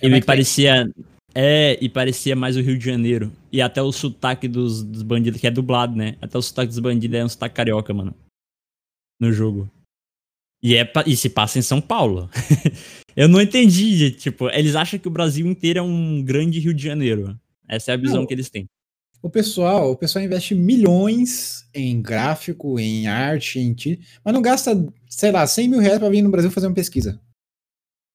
E 0.00 0.08
me 0.08 0.22
parecia. 0.22 0.88
É, 1.34 1.78
e 1.80 1.88
parecia 1.88 2.34
mais 2.34 2.56
o 2.56 2.60
Rio 2.60 2.78
de 2.78 2.84
Janeiro. 2.84 3.32
E 3.52 3.60
até 3.60 3.82
o 3.82 3.92
sotaque 3.92 4.48
dos, 4.48 4.82
dos 4.82 5.02
bandidos, 5.02 5.40
que 5.40 5.46
é 5.46 5.50
dublado, 5.50 5.94
né? 5.94 6.16
Até 6.20 6.38
o 6.38 6.42
sotaque 6.42 6.68
dos 6.68 6.78
bandidos 6.78 7.18
é 7.18 7.24
um 7.24 7.28
sotaque 7.28 7.56
carioca, 7.56 7.92
mano. 7.92 8.14
No 9.20 9.32
jogo. 9.32 9.70
E, 10.62 10.76
é, 10.76 10.90
e 11.06 11.16
se 11.16 11.30
passa 11.30 11.58
em 11.58 11.62
São 11.62 11.80
Paulo. 11.80 12.28
eu 13.16 13.28
não 13.28 13.40
entendi, 13.40 14.10
tipo, 14.12 14.48
eles 14.50 14.74
acham 14.74 14.98
que 14.98 15.08
o 15.08 15.10
Brasil 15.10 15.46
inteiro 15.46 15.78
é 15.78 15.82
um 15.82 16.22
grande 16.22 16.60
Rio 16.60 16.74
de 16.74 16.82
Janeiro. 16.82 17.38
Essa 17.70 17.92
é 17.92 17.94
a 17.94 17.96
visão 17.96 18.20
Não, 18.20 18.26
que 18.26 18.34
eles 18.34 18.50
têm. 18.50 18.68
O 19.22 19.30
pessoal, 19.30 19.92
o 19.92 19.96
pessoal 19.96 20.24
investe 20.24 20.54
milhões 20.54 21.68
em 21.72 22.02
gráfico, 22.02 22.80
em 22.80 23.06
arte, 23.06 23.60
em 23.60 23.76
mas 24.24 24.34
não 24.34 24.42
gasta, 24.42 24.72
sei 25.08 25.30
lá, 25.30 25.46
100 25.46 25.68
mil 25.68 25.78
reais 25.78 25.98
pra 25.98 26.08
vir 26.08 26.22
no 26.22 26.30
Brasil 26.30 26.50
fazer 26.50 26.66
uma 26.66 26.74
pesquisa. 26.74 27.20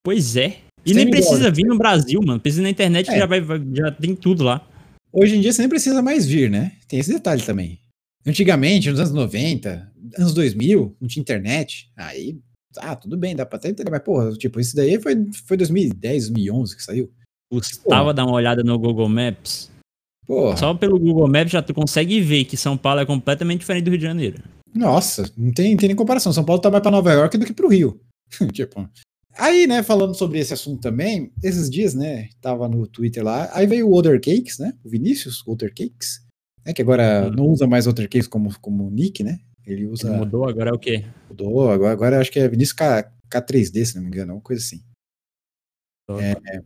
Pois 0.04 0.36
é. 0.36 0.58
E 0.86 0.94
nem 0.94 1.10
precisa 1.10 1.38
dólares. 1.38 1.58
vir 1.58 1.66
no 1.66 1.78
Brasil, 1.78 2.20
mano. 2.24 2.40
Precisa 2.40 2.64
na 2.64 2.70
internet 2.70 3.10
é. 3.10 3.18
já, 3.18 3.26
vai, 3.26 3.42
já 3.74 3.92
tem 3.92 4.16
tudo 4.16 4.44
lá. 4.44 4.68
Hoje 5.12 5.38
em 5.38 5.42
dia 5.42 5.54
você 5.54 5.62
nem 5.62 5.70
precisa 5.70 6.02
mais 6.02 6.26
vir, 6.26 6.50
né? 6.50 6.74
Tem 6.88 7.00
esse 7.00 7.14
detalhe 7.14 7.42
também. 7.42 7.80
Antigamente, 8.26 8.90
nos 8.90 9.00
anos 9.00 9.14
90, 9.14 9.94
anos 10.18 10.34
2000, 10.34 10.98
não 11.00 11.08
tinha 11.08 11.22
internet. 11.22 11.92
Aí, 11.96 12.40
ah, 12.78 12.96
tudo 12.96 13.16
bem, 13.16 13.36
dá 13.36 13.46
pra 13.46 13.58
até 13.58 13.70
entender. 13.70 13.90
Mas, 13.90 14.04
porra, 14.04 14.34
tipo, 14.34 14.60
isso 14.60 14.76
daí 14.76 15.00
foi, 15.00 15.16
foi 15.46 15.56
2010, 15.56 16.30
2011 16.30 16.76
que 16.76 16.84
saiu. 16.84 17.12
Custava 17.50 18.14
dar 18.14 18.25
uma 18.25 18.36
olhada 18.36 18.64
no 18.64 18.78
Google 18.78 19.10
Maps. 19.10 19.72
Porra. 20.25 20.58
Só 20.58 20.74
pelo 20.74 21.00
Google 21.00 21.28
Maps 21.28 21.52
já 21.52 21.62
tu 21.62 21.74
consegue 21.74 22.20
ver 22.22 22.46
que 22.46 22.58
São 22.58 22.78
Paulo 22.78 23.02
é 23.02 23.06
completamente 23.06 23.60
diferente 23.60 23.84
do 23.84 23.92
Rio 23.92 24.00
de 24.00 24.06
Janeiro. 24.06 24.44
Nossa, 24.74 25.32
não 25.38 25.54
tem, 25.54 25.78
tem 25.78 25.88
nem 25.88 25.96
comparação. 25.96 26.34
São 26.34 26.44
Paulo 26.44 26.62
tá 26.62 26.70
mais 26.70 26.82
pra 26.82 26.92
Nova 26.92 27.14
York 27.14 27.38
do 27.38 27.46
que 27.46 27.54
pro 27.54 27.70
Rio. 27.70 28.00
tipo. 28.52 28.90
Aí, 29.38 29.68
né, 29.68 29.84
falando 29.84 30.16
sobre 30.16 30.40
esse 30.40 30.54
assunto 30.54 30.82
também, 30.82 31.32
esses 31.44 31.70
dias, 31.70 31.94
né, 31.94 32.30
tava 32.42 32.70
no 32.70 32.88
Twitter 32.88 33.24
lá, 33.24 33.50
aí 33.54 33.68
veio 33.68 33.90
o 33.90 33.94
Other 33.94 34.20
Cakes, 34.20 34.60
né, 34.60 34.74
o 34.82 34.90
Vinícius 34.90 35.46
Other 35.46 35.74
Cakes, 35.74 36.25
né, 36.66 36.72
que 36.72 36.82
agora 36.82 37.28
hum. 37.28 37.36
não 37.36 37.48
usa 37.48 37.68
mais 37.68 37.86
Other 37.86 38.08
Cakes 38.08 38.28
como, 38.28 38.58
como 38.62 38.90
nick, 38.90 39.24
né, 39.24 39.40
ele 39.66 39.88
usa... 39.88 40.08
Ele 40.08 40.20
mudou, 40.20 40.48
agora 40.48 40.70
é 40.70 40.74
o 40.74 40.80
quê? 40.80 41.04
Mudou, 41.28 41.70
agora, 41.70 41.92
agora 41.92 42.22
acho 42.22 42.32
que 42.32 42.40
é 42.40 42.48
Vinícius 42.48 42.78
K, 42.78 43.12
K3D, 43.30 43.84
se 43.84 43.96
não 43.96 44.04
me 44.04 44.08
engano, 44.08 44.36
uma 44.36 44.42
coisa 44.42 44.64
assim. 44.64 44.82
É, 46.12 46.62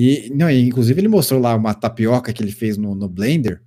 e, 0.00 0.30
não, 0.32 0.48
inclusive 0.48 1.00
ele 1.00 1.08
mostrou 1.08 1.40
lá 1.40 1.56
uma 1.56 1.74
tapioca 1.74 2.32
que 2.32 2.40
ele 2.40 2.52
fez 2.52 2.76
no, 2.76 2.94
no 2.94 3.08
Blender. 3.08 3.60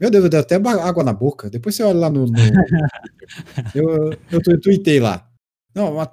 Meu 0.00 0.10
Deus, 0.10 0.30
deu 0.30 0.40
até 0.40 0.54
água 0.54 1.04
na 1.04 1.12
boca. 1.12 1.50
Depois 1.50 1.74
você 1.74 1.82
olha 1.82 1.98
lá 1.98 2.08
no. 2.08 2.24
no... 2.24 2.32
eu, 3.74 4.10
eu, 4.32 4.40
eu 4.46 4.60
tuitei 4.62 4.98
lá. 4.98 5.28
Não, 5.74 5.92
uma, 5.92 6.10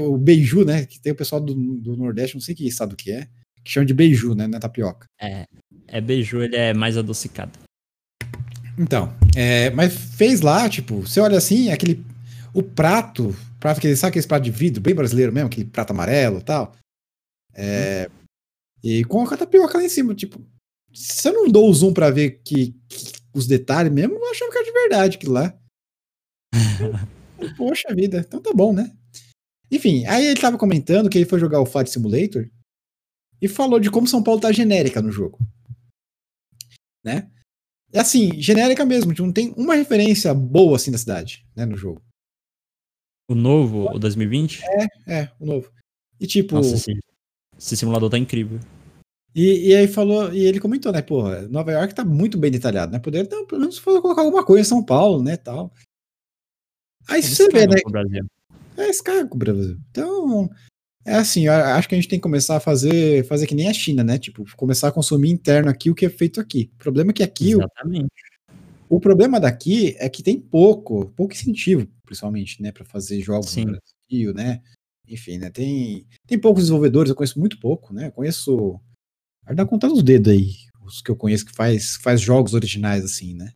o 0.00 0.16
beiju, 0.16 0.64
né? 0.64 0.86
Que 0.86 0.98
tem 0.98 1.12
o 1.12 1.14
pessoal 1.16 1.42
do, 1.42 1.52
do 1.54 1.94
Nordeste, 1.94 2.36
não 2.36 2.40
sei 2.40 2.54
que 2.54 2.66
estado 2.66 2.96
que 2.96 3.12
é, 3.12 3.28
que 3.62 3.70
chama 3.70 3.84
de 3.84 3.92
beiju, 3.92 4.34
né? 4.34 4.46
Não 4.46 4.56
é 4.56 4.60
tapioca. 4.60 5.04
É, 5.20 5.44
é 5.88 6.00
beiju, 6.00 6.42
ele 6.42 6.56
é 6.56 6.72
mais 6.72 6.96
adocicado. 6.96 7.52
Então, 8.78 9.14
é, 9.36 9.68
mas 9.72 9.94
fez 9.94 10.40
lá, 10.40 10.70
tipo, 10.70 11.02
você 11.02 11.20
olha 11.20 11.36
assim, 11.36 11.70
aquele. 11.70 12.02
O 12.54 12.62
prato, 12.62 13.36
prato 13.60 13.78
que 13.78 13.94
sabe 13.94 14.12
aquele 14.12 14.26
prato 14.26 14.44
de 14.44 14.50
vidro, 14.50 14.80
bem 14.80 14.94
brasileiro 14.94 15.32
mesmo, 15.32 15.48
aquele 15.48 15.66
prato 15.66 15.90
amarelo 15.90 16.38
e 16.38 16.42
tal. 16.42 16.72
É, 17.54 18.08
hum. 18.10 18.21
E 18.82 19.04
com 19.04 19.22
a 19.22 19.36
tapioca 19.36 19.78
lá 19.78 19.84
em 19.84 19.88
cima, 19.88 20.14
tipo, 20.14 20.44
se 20.92 21.28
eu 21.28 21.32
não 21.32 21.48
dou 21.48 21.70
o 21.70 21.74
zoom 21.74 21.94
pra 21.94 22.10
ver 22.10 22.42
que, 22.44 22.72
que 22.88 23.12
os 23.34 23.46
detalhes 23.46 23.92
mesmo, 23.92 24.14
eu 24.14 24.30
achava 24.30 24.50
que 24.50 24.58
era 24.58 24.66
de 24.66 24.72
verdade 24.72 25.16
aquilo 25.16 25.32
lá. 25.32 25.58
Poxa 27.56 27.94
vida, 27.94 28.18
então 28.18 28.40
tá 28.40 28.52
bom, 28.52 28.72
né? 28.72 28.92
Enfim, 29.70 30.04
aí 30.06 30.26
ele 30.26 30.40
tava 30.40 30.58
comentando 30.58 31.08
que 31.08 31.16
ele 31.16 31.28
foi 31.28 31.38
jogar 31.38 31.60
o 31.60 31.66
Flight 31.66 31.90
Simulator 31.90 32.48
e 33.40 33.48
falou 33.48 33.80
de 33.80 33.90
como 33.90 34.06
São 34.06 34.22
Paulo 34.22 34.40
tá 34.40 34.52
genérica 34.52 35.00
no 35.00 35.10
jogo. 35.10 35.38
Né? 37.04 37.30
É 37.92 38.00
assim, 38.00 38.40
genérica 38.40 38.84
mesmo, 38.84 39.12
não 39.18 39.32
tem 39.32 39.52
uma 39.56 39.74
referência 39.74 40.32
boa 40.34 40.76
assim 40.76 40.90
da 40.90 40.98
cidade, 40.98 41.46
né, 41.54 41.64
no 41.64 41.76
jogo. 41.76 42.02
O 43.28 43.34
novo, 43.34 43.86
o 43.94 43.98
2020? 43.98 44.62
É, 44.64 45.20
é, 45.20 45.32
o 45.40 45.46
novo. 45.46 45.72
E 46.20 46.26
tipo. 46.26 46.54
Nossa, 46.54 46.76
esse, 47.62 47.76
simulador 47.76 48.10
tá 48.10 48.18
incrível. 48.18 48.58
E, 49.34 49.70
e 49.70 49.74
aí 49.74 49.88
falou, 49.88 50.32
e 50.32 50.44
ele 50.44 50.60
comentou, 50.60 50.92
né, 50.92 51.00
porra, 51.00 51.42
Nova 51.48 51.72
York 51.72 51.94
tá 51.94 52.04
muito 52.04 52.36
bem 52.36 52.50
detalhado, 52.50 52.92
né? 52.92 52.98
Poderia 52.98 53.24
então, 53.24 53.46
pelo 53.46 53.62
menos 53.62 53.78
colocar 53.78 54.20
alguma 54.20 54.44
coisa 54.44 54.60
em 54.60 54.64
São 54.64 54.84
Paulo, 54.84 55.22
né, 55.22 55.36
tal. 55.36 55.72
Aí 57.08 57.22
se 57.22 57.34
você 57.34 57.48
vê, 57.48 57.66
né? 57.66 57.76
É 58.76 58.88
esse 58.88 59.02
cara 59.02 59.26
com 59.26 59.36
o 59.36 59.38
Brasil. 59.38 59.78
Então, 59.90 60.50
é 61.04 61.14
assim, 61.14 61.48
acho 61.48 61.88
que 61.88 61.94
a 61.94 61.98
gente 61.98 62.08
tem 62.08 62.18
que 62.18 62.22
começar 62.22 62.56
a 62.56 62.60
fazer, 62.60 63.24
fazer 63.26 63.46
que 63.46 63.54
nem 63.54 63.68
a 63.68 63.72
China, 63.72 64.04
né? 64.04 64.18
Tipo, 64.18 64.44
começar 64.56 64.88
a 64.88 64.92
consumir 64.92 65.30
interno 65.30 65.68
aqui 65.68 65.90
o 65.90 65.94
que 65.94 66.06
é 66.06 66.10
feito 66.10 66.40
aqui. 66.40 66.70
O 66.74 66.78
problema 66.78 67.10
é 67.10 67.14
que 67.14 67.22
aqui. 67.22 67.52
Exatamente. 67.52 68.10
O, 68.88 68.96
o 68.96 69.00
problema 69.00 69.40
daqui 69.40 69.96
é 69.98 70.08
que 70.08 70.22
tem 70.22 70.38
pouco, 70.38 71.06
pouco 71.16 71.32
incentivo, 71.32 71.88
principalmente, 72.04 72.62
né, 72.62 72.70
para 72.70 72.84
fazer 72.84 73.20
jogos 73.20 73.50
Sim. 73.50 73.64
no 73.64 73.78
Brasil, 74.10 74.34
né? 74.34 74.62
Enfim, 75.08 75.38
né? 75.38 75.50
Tem, 75.50 76.06
tem 76.26 76.38
poucos 76.38 76.64
desenvolvedores, 76.64 77.10
eu 77.10 77.16
conheço 77.16 77.38
muito 77.38 77.58
pouco, 77.58 77.92
né? 77.92 78.08
Eu 78.08 78.12
conheço 78.12 78.80
Vai 79.44 79.54
dar 79.54 79.66
conta 79.66 79.88
dos 79.88 80.02
dedos 80.02 80.32
aí, 80.32 80.52
os 80.84 81.02
que 81.02 81.10
eu 81.10 81.16
conheço 81.16 81.44
que 81.44 81.52
faz, 81.52 81.96
faz 81.96 82.20
jogos 82.20 82.54
originais 82.54 83.04
assim, 83.04 83.34
né? 83.34 83.52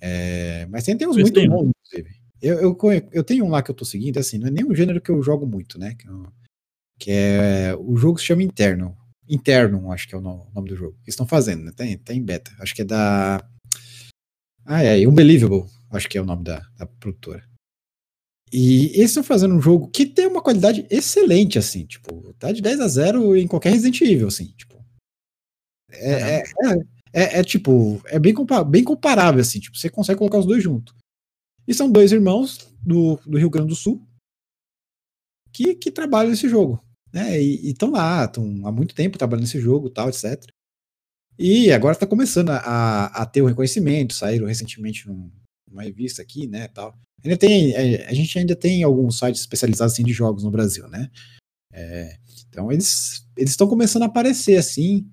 É, 0.00 0.66
mas 0.66 0.84
tem, 0.84 0.96
tem 0.96 1.08
uns 1.08 1.16
muito 1.16 1.46
bons, 1.48 1.70
inclusive. 1.70 2.20
Eu, 2.40 2.58
eu, 2.58 2.78
eu, 3.12 3.24
tenho 3.24 3.44
um 3.44 3.50
lá 3.50 3.62
que 3.62 3.70
eu 3.70 3.74
tô 3.74 3.84
seguindo, 3.84 4.18
assim, 4.18 4.38
não 4.38 4.46
é 4.46 4.50
nem 4.50 4.64
um 4.64 4.74
gênero 4.74 5.00
que 5.00 5.10
eu 5.10 5.22
jogo 5.22 5.46
muito, 5.46 5.78
né? 5.78 5.94
Que, 5.94 6.08
eu, 6.08 6.32
que 6.98 7.10
é. 7.10 7.74
O 7.78 7.96
jogo 7.96 8.18
se 8.18 8.24
chama 8.24 8.42
Interno. 8.42 8.96
Interno, 9.28 9.92
acho 9.92 10.08
que 10.08 10.14
é 10.14 10.18
o 10.18 10.22
nome 10.22 10.68
do 10.68 10.76
jogo. 10.76 10.96
Eles 11.02 11.08
estão 11.08 11.26
fazendo, 11.26 11.64
né? 11.64 11.72
Tem, 11.76 11.98
tem 11.98 12.22
beta. 12.22 12.50
Acho 12.58 12.74
que 12.74 12.82
é 12.82 12.84
da. 12.84 13.44
Ah, 14.64 14.82
é. 14.82 15.06
Unbelievable, 15.06 15.66
acho 15.90 16.08
que 16.08 16.16
é 16.16 16.22
o 16.22 16.26
nome 16.26 16.44
da, 16.44 16.60
da 16.78 16.86
produtora. 16.86 17.44
E 18.52 18.86
eles 18.86 19.10
estão 19.10 19.22
fazendo 19.22 19.54
um 19.54 19.60
jogo 19.60 19.88
que 19.88 20.04
tem 20.04 20.26
uma 20.26 20.42
qualidade 20.42 20.86
excelente, 20.90 21.58
assim, 21.58 21.86
tipo, 21.86 22.34
tá 22.34 22.50
de 22.50 22.60
10 22.60 22.80
a 22.80 22.88
0 22.88 23.36
em 23.36 23.46
qualquer 23.46 23.70
Resident 23.70 24.00
Evil, 24.00 24.26
assim, 24.26 24.46
tipo, 24.56 24.70
é, 25.92 26.12
é, 26.12 26.42
é, 27.12 27.40
é, 27.40 27.44
tipo, 27.44 28.00
é 28.06 28.18
bem, 28.18 28.34
bem 28.68 28.84
comparável, 28.84 29.40
assim, 29.40 29.60
tipo, 29.60 29.76
você 29.76 29.88
consegue 29.88 30.18
colocar 30.18 30.38
os 30.38 30.46
dois 30.46 30.62
juntos. 30.62 30.94
E 31.66 31.74
são 31.74 31.90
dois 31.90 32.10
irmãos 32.10 32.68
do, 32.82 33.16
do 33.26 33.38
Rio 33.38 33.50
Grande 33.50 33.68
do 33.68 33.76
Sul 33.76 34.04
que, 35.52 35.74
que 35.74 35.90
trabalham 35.90 36.30
nesse 36.30 36.48
jogo. 36.48 36.82
Né? 37.12 37.40
E 37.40 37.70
estão 37.70 37.90
lá, 37.90 38.24
estão 38.24 38.66
há 38.66 38.72
muito 38.72 38.94
tempo 38.94 39.18
trabalhando 39.18 39.44
nesse 39.44 39.60
jogo 39.60 39.90
tal, 39.90 40.08
etc. 40.08 40.44
E 41.38 41.72
agora 41.72 41.92
está 41.92 42.06
começando 42.06 42.50
a, 42.50 43.06
a, 43.06 43.26
ter 43.26 43.42
o 43.42 43.46
reconhecimento, 43.46 44.14
saíram 44.14 44.46
recentemente 44.46 45.08
num, 45.08 45.30
numa 45.70 45.82
revista 45.82 46.20
aqui, 46.20 46.46
né, 46.46 46.68
tal. 46.68 46.98
Ainda 47.22 47.36
tem, 47.36 47.76
a 47.76 48.12
gente 48.12 48.38
ainda 48.38 48.56
tem 48.56 48.82
alguns 48.82 49.18
sites 49.18 49.40
especializados 49.40 49.94
assim, 49.94 50.02
de 50.02 50.12
jogos 50.12 50.42
no 50.42 50.50
Brasil, 50.50 50.88
né? 50.88 51.10
É, 51.72 52.18
então 52.48 52.72
eles 52.72 53.24
eles 53.36 53.50
estão 53.50 53.68
começando 53.68 54.02
a 54.02 54.06
aparecer 54.06 54.56
assim, 54.56 55.08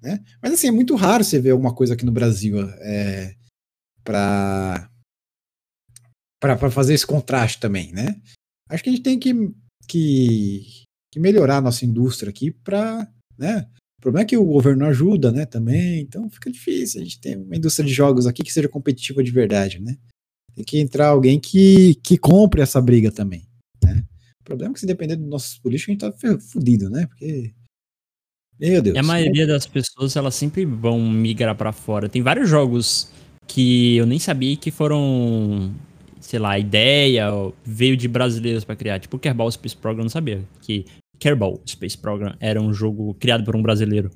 né? 0.00 0.22
Mas 0.40 0.52
assim, 0.52 0.68
é 0.68 0.70
muito 0.70 0.94
raro 0.94 1.24
você 1.24 1.40
ver 1.40 1.50
alguma 1.50 1.74
coisa 1.74 1.94
aqui 1.94 2.04
no 2.04 2.12
Brasil 2.12 2.60
é, 2.80 3.34
para 4.04 4.88
para 6.40 6.70
fazer 6.70 6.94
esse 6.94 7.06
contraste 7.06 7.58
também, 7.58 7.92
né? 7.92 8.20
Acho 8.68 8.82
que 8.82 8.90
a 8.90 8.92
gente 8.92 9.02
tem 9.02 9.18
que, 9.18 9.32
que, 9.88 10.84
que 11.12 11.18
melhorar 11.18 11.56
a 11.58 11.60
nossa 11.60 11.84
indústria 11.84 12.30
aqui 12.30 12.50
para, 12.50 13.10
né? 13.38 13.68
Problema 14.06 14.22
é 14.22 14.24
que 14.24 14.36
o 14.36 14.44
governo 14.44 14.86
ajuda, 14.86 15.32
né, 15.32 15.44
também, 15.44 15.98
então 15.98 16.30
fica 16.30 16.48
difícil. 16.48 17.00
A 17.00 17.04
gente 17.04 17.20
tem 17.20 17.36
uma 17.36 17.56
indústria 17.56 17.84
de 17.84 17.92
jogos 17.92 18.24
aqui 18.24 18.44
que 18.44 18.52
seja 18.52 18.68
competitiva 18.68 19.20
de 19.20 19.32
verdade, 19.32 19.80
né? 19.80 19.96
Tem 20.54 20.64
que 20.64 20.78
entrar 20.78 21.08
alguém 21.08 21.40
que, 21.40 21.96
que 21.96 22.16
compre 22.16 22.62
essa 22.62 22.80
briga 22.80 23.10
também, 23.10 23.48
né? 23.82 24.04
O 24.40 24.44
problema 24.44 24.70
é 24.70 24.74
que 24.74 24.78
se 24.78 24.86
depender 24.86 25.16
dos 25.16 25.28
nossos 25.28 25.58
políticos, 25.58 25.90
a 25.90 26.06
gente 26.06 26.28
tá 26.28 26.38
fudido, 26.38 26.88
né? 26.88 27.04
Porque 27.08 27.52
meu 28.60 28.80
Deus. 28.80 28.94
E 28.94 28.98
a 29.00 29.02
maioria 29.02 29.44
das 29.44 29.66
pessoas, 29.66 30.14
elas 30.14 30.36
sempre 30.36 30.64
vão 30.64 31.00
migrar 31.00 31.56
para 31.56 31.72
fora. 31.72 32.08
Tem 32.08 32.22
vários 32.22 32.48
jogos 32.48 33.10
que 33.44 33.96
eu 33.96 34.06
nem 34.06 34.20
sabia 34.20 34.56
que 34.56 34.70
foram, 34.70 35.74
sei 36.26 36.38
lá, 36.38 36.52
a 36.52 36.58
ideia 36.58 37.28
veio 37.64 37.96
de 37.96 38.08
brasileiros 38.08 38.64
para 38.64 38.76
criar. 38.76 38.98
Tipo 38.98 39.16
o 39.16 39.20
Kerbal 39.20 39.50
Space 39.50 39.76
Program, 39.76 40.04
não 40.04 40.10
sabia. 40.10 40.42
Que 40.60 40.84
Kerbal 41.18 41.60
Space 41.66 41.96
Program 41.96 42.34
era 42.40 42.60
um 42.60 42.72
jogo 42.72 43.14
criado 43.14 43.44
por 43.44 43.54
um 43.54 43.62
brasileiro. 43.62 44.10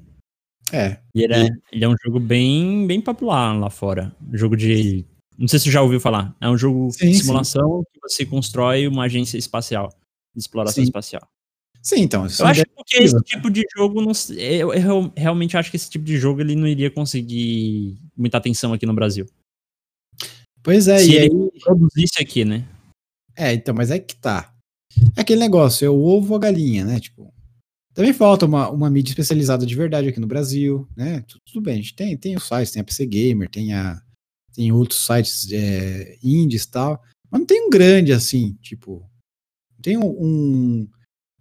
É. 0.72 0.98
E 1.14 1.22
ele 1.22 1.34
é, 1.34 1.46
e... 1.46 1.50
ele 1.72 1.84
é 1.84 1.88
um 1.88 1.94
jogo 2.04 2.18
bem, 2.18 2.86
bem 2.86 3.00
popular 3.00 3.58
lá 3.58 3.70
fora. 3.70 4.14
Jogo 4.32 4.56
de. 4.56 5.04
Não 5.38 5.48
sei 5.48 5.58
se 5.58 5.66
você 5.66 5.70
já 5.70 5.82
ouviu 5.82 6.00
falar. 6.00 6.34
É 6.40 6.48
um 6.48 6.58
jogo 6.58 6.90
sim, 6.90 7.10
de 7.10 7.18
simulação 7.18 7.78
sim. 7.78 7.84
que 7.92 8.00
você 8.02 8.26
constrói 8.26 8.86
uma 8.86 9.04
agência 9.04 9.38
espacial, 9.38 9.88
de 10.34 10.40
exploração 10.40 10.82
sim. 10.82 10.88
espacial. 10.88 11.22
Sim, 11.82 12.02
então. 12.02 12.26
Eu 12.38 12.46
acho 12.46 12.62
que 12.86 12.96
esse 12.98 13.16
tipo 13.22 13.50
de 13.50 13.62
jogo 13.74 14.02
não. 14.02 14.12
Eu, 14.36 14.74
eu, 14.74 15.12
realmente 15.16 15.56
acho 15.56 15.70
que 15.70 15.76
esse 15.76 15.88
tipo 15.88 16.04
de 16.04 16.18
jogo 16.18 16.40
ele 16.40 16.54
não 16.54 16.66
iria 16.66 16.90
conseguir 16.90 17.98
muita 18.16 18.36
atenção 18.36 18.72
aqui 18.72 18.84
no 18.84 18.94
Brasil. 18.94 19.26
Pois 20.62 20.88
é, 20.88 20.98
Se 20.98 21.10
e 21.10 21.14
ele 21.16 21.50
aí... 21.52 21.60
produzisse 21.60 22.20
aqui, 22.20 22.44
né? 22.44 22.68
É, 23.36 23.52
então, 23.52 23.74
mas 23.74 23.90
é 23.90 23.98
que 23.98 24.14
tá. 24.16 24.54
É 25.16 25.20
aquele 25.20 25.40
negócio, 25.40 25.84
é 25.84 25.90
o 25.90 26.00
ovo 26.02 26.30
ou 26.30 26.36
a 26.36 26.40
galinha, 26.40 26.84
né? 26.84 27.00
Tipo, 27.00 27.32
também 27.94 28.12
falta 28.12 28.46
uma, 28.46 28.68
uma 28.70 28.90
mídia 28.90 29.12
especializada 29.12 29.64
de 29.64 29.74
verdade 29.74 30.08
aqui 30.08 30.20
no 30.20 30.26
Brasil, 30.26 30.88
né? 30.96 31.22
Tudo, 31.22 31.40
tudo 31.46 31.62
bem, 31.62 31.74
a 31.74 31.76
gente 31.76 31.94
tem, 31.94 32.16
tem 32.16 32.36
os 32.36 32.46
sites, 32.46 32.72
tem 32.72 32.80
a 32.82 32.84
PC 32.84 33.06
Gamer, 33.06 33.48
tem, 33.48 33.72
a, 33.72 34.00
tem 34.54 34.72
outros 34.72 35.06
sites 35.06 35.50
é, 35.52 36.18
indies 36.22 36.64
e 36.64 36.70
tal, 36.70 37.02
mas 37.30 37.40
não 37.40 37.46
tem 37.46 37.66
um 37.66 37.70
grande 37.70 38.12
assim, 38.12 38.54
tipo, 38.60 39.08
tem 39.80 39.96
um, 39.96 40.10
um 40.10 40.88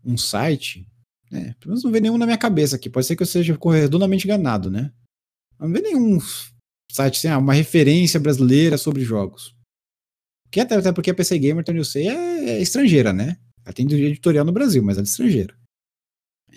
um 0.03 0.17
site, 0.17 0.87
né? 1.31 1.55
Pelo 1.59 1.71
menos 1.71 1.83
não 1.83 1.91
vem 1.91 2.01
nenhum 2.01 2.17
na 2.17 2.25
minha 2.25 2.37
cabeça 2.37 2.75
aqui. 2.75 2.89
Pode 2.89 3.05
ser 3.05 3.15
que 3.15 3.23
eu 3.23 3.27
seja 3.27 3.57
redondamente 3.73 4.25
enganado, 4.25 4.69
né? 4.69 4.91
Não 5.59 5.71
vê 5.71 5.81
nenhum 5.81 6.19
site 6.91 7.17
assim, 7.17 7.27
ah, 7.27 7.37
uma 7.37 7.53
referência 7.53 8.19
brasileira 8.19 8.77
sobre 8.77 9.01
jogos. 9.01 9.55
Que 10.51 10.59
até, 10.59 10.75
até 10.75 10.91
porque 10.91 11.11
a 11.11 11.13
PC 11.13 11.37
Gamer, 11.37 11.61
então 11.61 11.75
eu 11.75 11.85
sei, 11.85 12.07
é, 12.07 12.49
é 12.51 12.61
estrangeira, 12.61 13.13
né? 13.13 13.37
Ela 13.63 13.73
tem 13.73 13.85
editorial 13.85 14.45
no 14.45 14.51
Brasil, 14.51 14.81
mas 14.83 14.97
ela 14.97 15.05
é 15.05 15.09
estrangeira. 15.09 15.55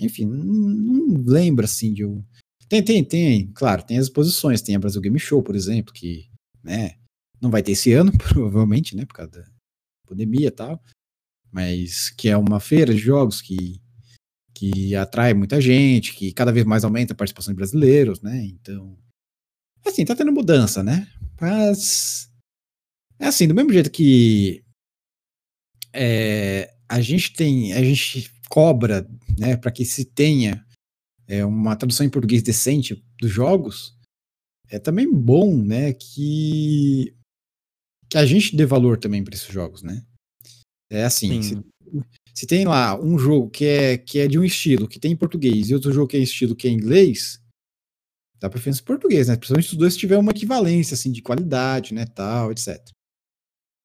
Enfim, 0.01 0.25
não, 0.25 0.45
não 0.45 1.25
lembro 1.27 1.65
assim 1.65 1.93
de 1.93 2.05
um. 2.05 2.25
Tem, 2.69 2.83
tem, 2.83 3.05
tem, 3.05 3.53
claro, 3.53 3.83
tem 3.83 3.99
as 3.99 4.07
exposições, 4.07 4.63
tem 4.63 4.75
a 4.75 4.79
Brasil 4.79 5.01
Game 5.01 5.19
Show, 5.19 5.43
por 5.43 5.55
exemplo, 5.55 5.93
que, 5.93 6.31
né, 6.65 6.97
não 7.39 7.51
vai 7.51 7.63
ter 7.63 7.73
esse 7.73 7.93
ano, 7.93 8.11
provavelmente, 8.17 8.97
né, 8.97 9.05
por 9.05 9.15
causa 9.15 9.31
da 9.33 9.45
pandemia 10.09 10.49
e 10.49 10.51
tal 10.51 10.83
mas 11.53 12.09
que 12.09 12.31
é 12.31 12.37
uma 12.37 12.59
feira 12.59 12.95
de 12.95 12.99
jogos 12.99 13.43
que, 13.43 13.79
que 14.55 14.97
atrai 14.97 15.35
muita 15.35 15.61
gente, 15.61 16.15
que 16.15 16.33
cada 16.33 16.51
vez 16.51 16.65
mais 16.65 16.83
aumenta 16.83 17.13
a 17.13 17.17
participação 17.17 17.53
de 17.53 17.57
brasileiros, 17.57 18.23
né? 18.23 18.43
Então, 18.47 18.97
assim, 19.85 20.05
tá 20.05 20.15
tendo 20.15 20.33
mudança, 20.33 20.83
né? 20.83 21.09
Mas 21.41 22.31
é 23.19 23.27
assim, 23.27 23.47
do 23.47 23.55
mesmo 23.55 23.73
jeito 23.73 23.91
que 23.91 24.65
é, 25.93 26.75
a 26.89 27.01
gente 27.01 27.33
tem, 27.33 27.73
a 27.73 27.83
gente 27.83 28.31
cobra, 28.49 29.09
né, 29.39 29.57
para 29.57 29.71
que 29.71 29.85
se 29.85 30.05
tenha 30.05 30.65
é, 31.27 31.45
uma 31.45 31.77
tradução 31.77 32.05
em 32.05 32.11
português 32.11 32.43
decente 32.43 33.03
dos 33.21 33.31
jogos, 33.31 33.97
é 34.69 34.79
também 34.79 35.11
bom, 35.11 35.57
né, 35.57 35.93
que 35.93 37.15
que 38.11 38.19
a 38.19 38.27
gente 38.27 38.55
dê 38.55 38.67
valor 38.67 38.99
também 38.99 39.25
para 39.25 39.35
esses 39.35 39.51
jogos, 39.51 39.83
né? 39.83 40.05
É 40.91 41.05
assim, 41.05 41.41
se, 41.41 41.59
se, 42.35 42.47
tem 42.47 42.67
lá 42.67 43.01
um 43.01 43.19
jogo 43.19 43.49
que 43.49 43.65
é, 43.65 43.97
que 43.97 44.19
é 44.19 44.29
de 44.29 44.39
um 44.39 44.45
estilo, 44.45 44.87
que 44.87 45.01
tem 45.01 45.13
em 45.13 45.17
português, 45.17 45.71
e 45.71 45.75
outro 45.75 45.91
jogo 45.91 46.09
que 46.09 46.19
é 46.19 46.21
estilo 46.21 46.55
que 46.55 46.69
é 46.69 46.71
em 46.71 46.75
inglês, 46.75 47.42
Dá 48.43 48.51
preferência 48.51 48.83
português, 48.83 49.29
né? 49.29 49.37
Principalmente 49.37 49.69
se 49.69 49.73
os 49.75 49.79
dois 49.79 49.97
tiverem 49.97 50.21
uma 50.21 50.33
equivalência, 50.33 50.95
assim, 50.95 51.13
de 51.13 51.23
qualidade, 51.23 51.95
né, 51.95 52.05
tal, 52.07 52.51
etc. 52.51 52.77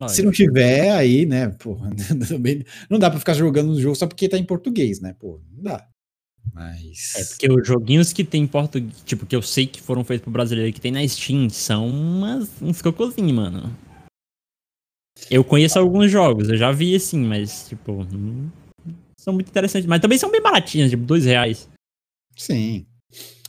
Olha. 0.01 0.09
Se 0.09 0.23
não 0.23 0.31
tiver, 0.31 0.89
aí, 0.89 1.27
né, 1.27 1.49
porra, 1.49 1.91
também 2.27 2.65
não 2.89 2.97
dá 2.97 3.07
pra 3.11 3.19
ficar 3.19 3.35
jogando 3.35 3.67
no 3.67 3.79
jogo 3.79 3.95
só 3.95 4.07
porque 4.07 4.27
tá 4.27 4.35
em 4.35 4.43
português, 4.43 4.99
né, 4.99 5.13
pô, 5.13 5.39
não 5.51 5.61
dá. 5.61 5.87
Mas. 6.51 7.13
É 7.15 7.23
porque 7.25 7.51
os 7.51 7.67
joguinhos 7.67 8.11
que 8.11 8.23
tem 8.23 8.43
em 8.43 8.47
português, 8.47 8.91
tipo, 9.05 9.27
que 9.27 9.35
eu 9.35 9.43
sei 9.43 9.67
que 9.67 9.79
foram 9.79 10.03
feitos 10.03 10.23
pro 10.23 10.31
brasileiro 10.31 10.73
que 10.73 10.81
tem 10.81 10.91
na 10.91 11.07
Steam, 11.07 11.51
são 11.51 11.87
umas, 11.87 12.49
uns 12.59 12.81
cocôzinhos, 12.81 13.31
mano. 13.31 13.71
Eu 15.29 15.43
conheço 15.43 15.77
alguns 15.77 16.09
jogos, 16.09 16.49
eu 16.49 16.57
já 16.57 16.71
vi 16.71 16.95
assim, 16.95 17.19
mas, 17.19 17.67
tipo, 17.69 18.07
são 19.19 19.33
muito 19.35 19.49
interessantes. 19.49 19.85
Mas 19.85 20.01
também 20.01 20.17
são 20.17 20.31
bem 20.31 20.41
baratinhos, 20.41 20.89
tipo, 20.89 21.03
dois 21.03 21.25
reais. 21.25 21.69
Sim. 22.35 22.86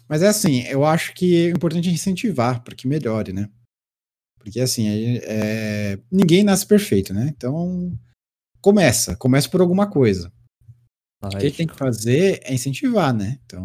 Mas 0.08 0.22
é 0.22 0.28
assim, 0.28 0.62
eu 0.62 0.84
acho 0.84 1.12
que 1.14 1.46
é 1.46 1.50
importante 1.50 1.90
incentivar 1.90 2.62
para 2.62 2.74
que 2.74 2.88
melhore, 2.88 3.32
né? 3.32 3.50
Porque 4.38 4.60
assim, 4.60 5.18
é, 5.22 5.98
ninguém 6.10 6.42
nasce 6.42 6.66
perfeito, 6.66 7.12
né? 7.12 7.32
Então, 7.36 7.98
começa, 8.60 9.14
começa 9.16 9.48
por 9.48 9.60
alguma 9.60 9.88
coisa. 9.88 10.32
Ai. 11.22 11.30
O 11.34 11.38
que 11.38 11.50
tem 11.50 11.66
que 11.66 11.76
fazer 11.76 12.40
é 12.44 12.54
incentivar, 12.54 13.12
né? 13.12 13.38
Então, 13.44 13.64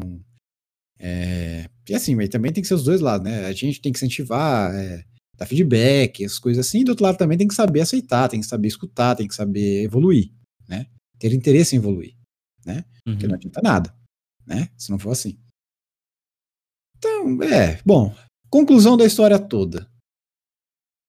é, 1.00 1.69
e 1.88 1.93
assim, 1.93 2.15
mas 2.15 2.29
também 2.29 2.51
tem 2.51 2.62
que 2.62 2.67
ser 2.67 2.75
os 2.75 2.83
dois 2.83 3.01
lados, 3.01 3.25
né? 3.25 3.45
A 3.45 3.51
gente 3.53 3.81
tem 3.81 3.91
que 3.91 3.97
incentivar, 3.97 4.73
é, 4.73 5.03
dar 5.38 5.45
feedback, 5.45 6.23
as 6.23 6.39
coisas 6.39 6.65
assim, 6.65 6.81
e 6.81 6.83
do 6.83 6.89
outro 6.89 7.03
lado 7.03 7.17
também 7.17 7.38
tem 7.38 7.47
que 7.47 7.53
saber 7.53 7.81
aceitar, 7.81 8.29
tem 8.29 8.39
que 8.39 8.45
saber 8.45 8.67
escutar, 8.67 9.15
tem 9.15 9.27
que 9.27 9.35
saber 9.35 9.83
evoluir, 9.83 10.31
né? 10.67 10.88
Ter 11.19 11.33
interesse 11.33 11.75
em 11.75 11.79
evoluir, 11.79 12.15
né? 12.65 12.85
Uhum. 13.05 13.13
Porque 13.13 13.27
não 13.27 13.35
adianta 13.35 13.62
nada, 13.62 13.93
né? 14.45 14.69
Se 14.77 14.89
não 14.89 14.97
for 14.97 15.12
assim. 15.12 15.38
Então, 17.03 17.43
é, 17.43 17.81
bom, 17.86 18.15
conclusão 18.50 18.95
da 18.95 19.05
história 19.05 19.38
toda. 19.38 19.86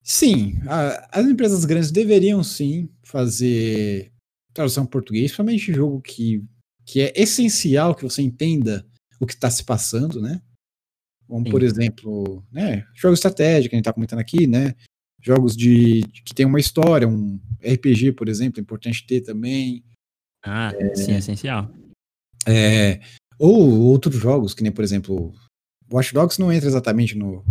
Sim, 0.03 0.57
a, 0.67 1.21
as 1.21 1.25
empresas 1.25 1.65
grandes 1.65 1.93
deveriam 1.93 2.43
sim 2.43 2.91
fazer 3.05 4.13
tradução 4.53 4.83
em 4.83 4.89
português, 4.89 5.27
principalmente 5.27 5.73
jogo 5.73 6.01
que, 6.01 6.45
que 6.85 7.01
é 7.01 7.13
essencial 7.15 7.95
que 7.95 8.03
você 8.03 8.23
entenda 8.23 8.85
o 9.21 9.27
que 9.27 9.35
está 9.35 9.49
se 9.49 9.63
passando, 9.63 10.21
né? 10.21 10.43
Como, 11.29 11.45
sim. 11.45 11.51
por 11.53 11.63
exemplo, 11.63 12.45
né, 12.51 12.85
jogos 12.93 13.21
estratégicos 13.21 13.71
que 13.71 13.77
a 13.77 13.79
gente 13.79 13.85
está 13.85 13.93
comentando 13.93 14.19
aqui, 14.19 14.49
né? 14.49 14.75
Jogos 15.23 15.57
de, 15.57 16.03
de, 16.03 16.23
que 16.23 16.35
tem 16.35 16.45
uma 16.45 16.59
história, 16.59 17.07
um 17.07 17.41
RPG, 17.63 18.13
por 18.13 18.29
exemplo, 18.29 18.59
é 18.59 18.63
importante 18.63 19.07
ter 19.07 19.21
também. 19.21 19.85
Ah, 20.45 20.73
é, 20.77 20.95
sim, 20.97 21.13
é 21.13 21.19
essencial. 21.19 21.73
É, 22.47 23.01
ou 23.39 23.81
outros 23.81 24.17
jogos, 24.17 24.55
que 24.55 24.63
nem, 24.63 24.73
por 24.73 24.83
exemplo, 24.85 25.33
Watch 25.93 26.13
Dogs 26.13 26.39
não 26.39 26.53
entra 26.53 26.69
exatamente 26.69 27.17
no, 27.17 27.45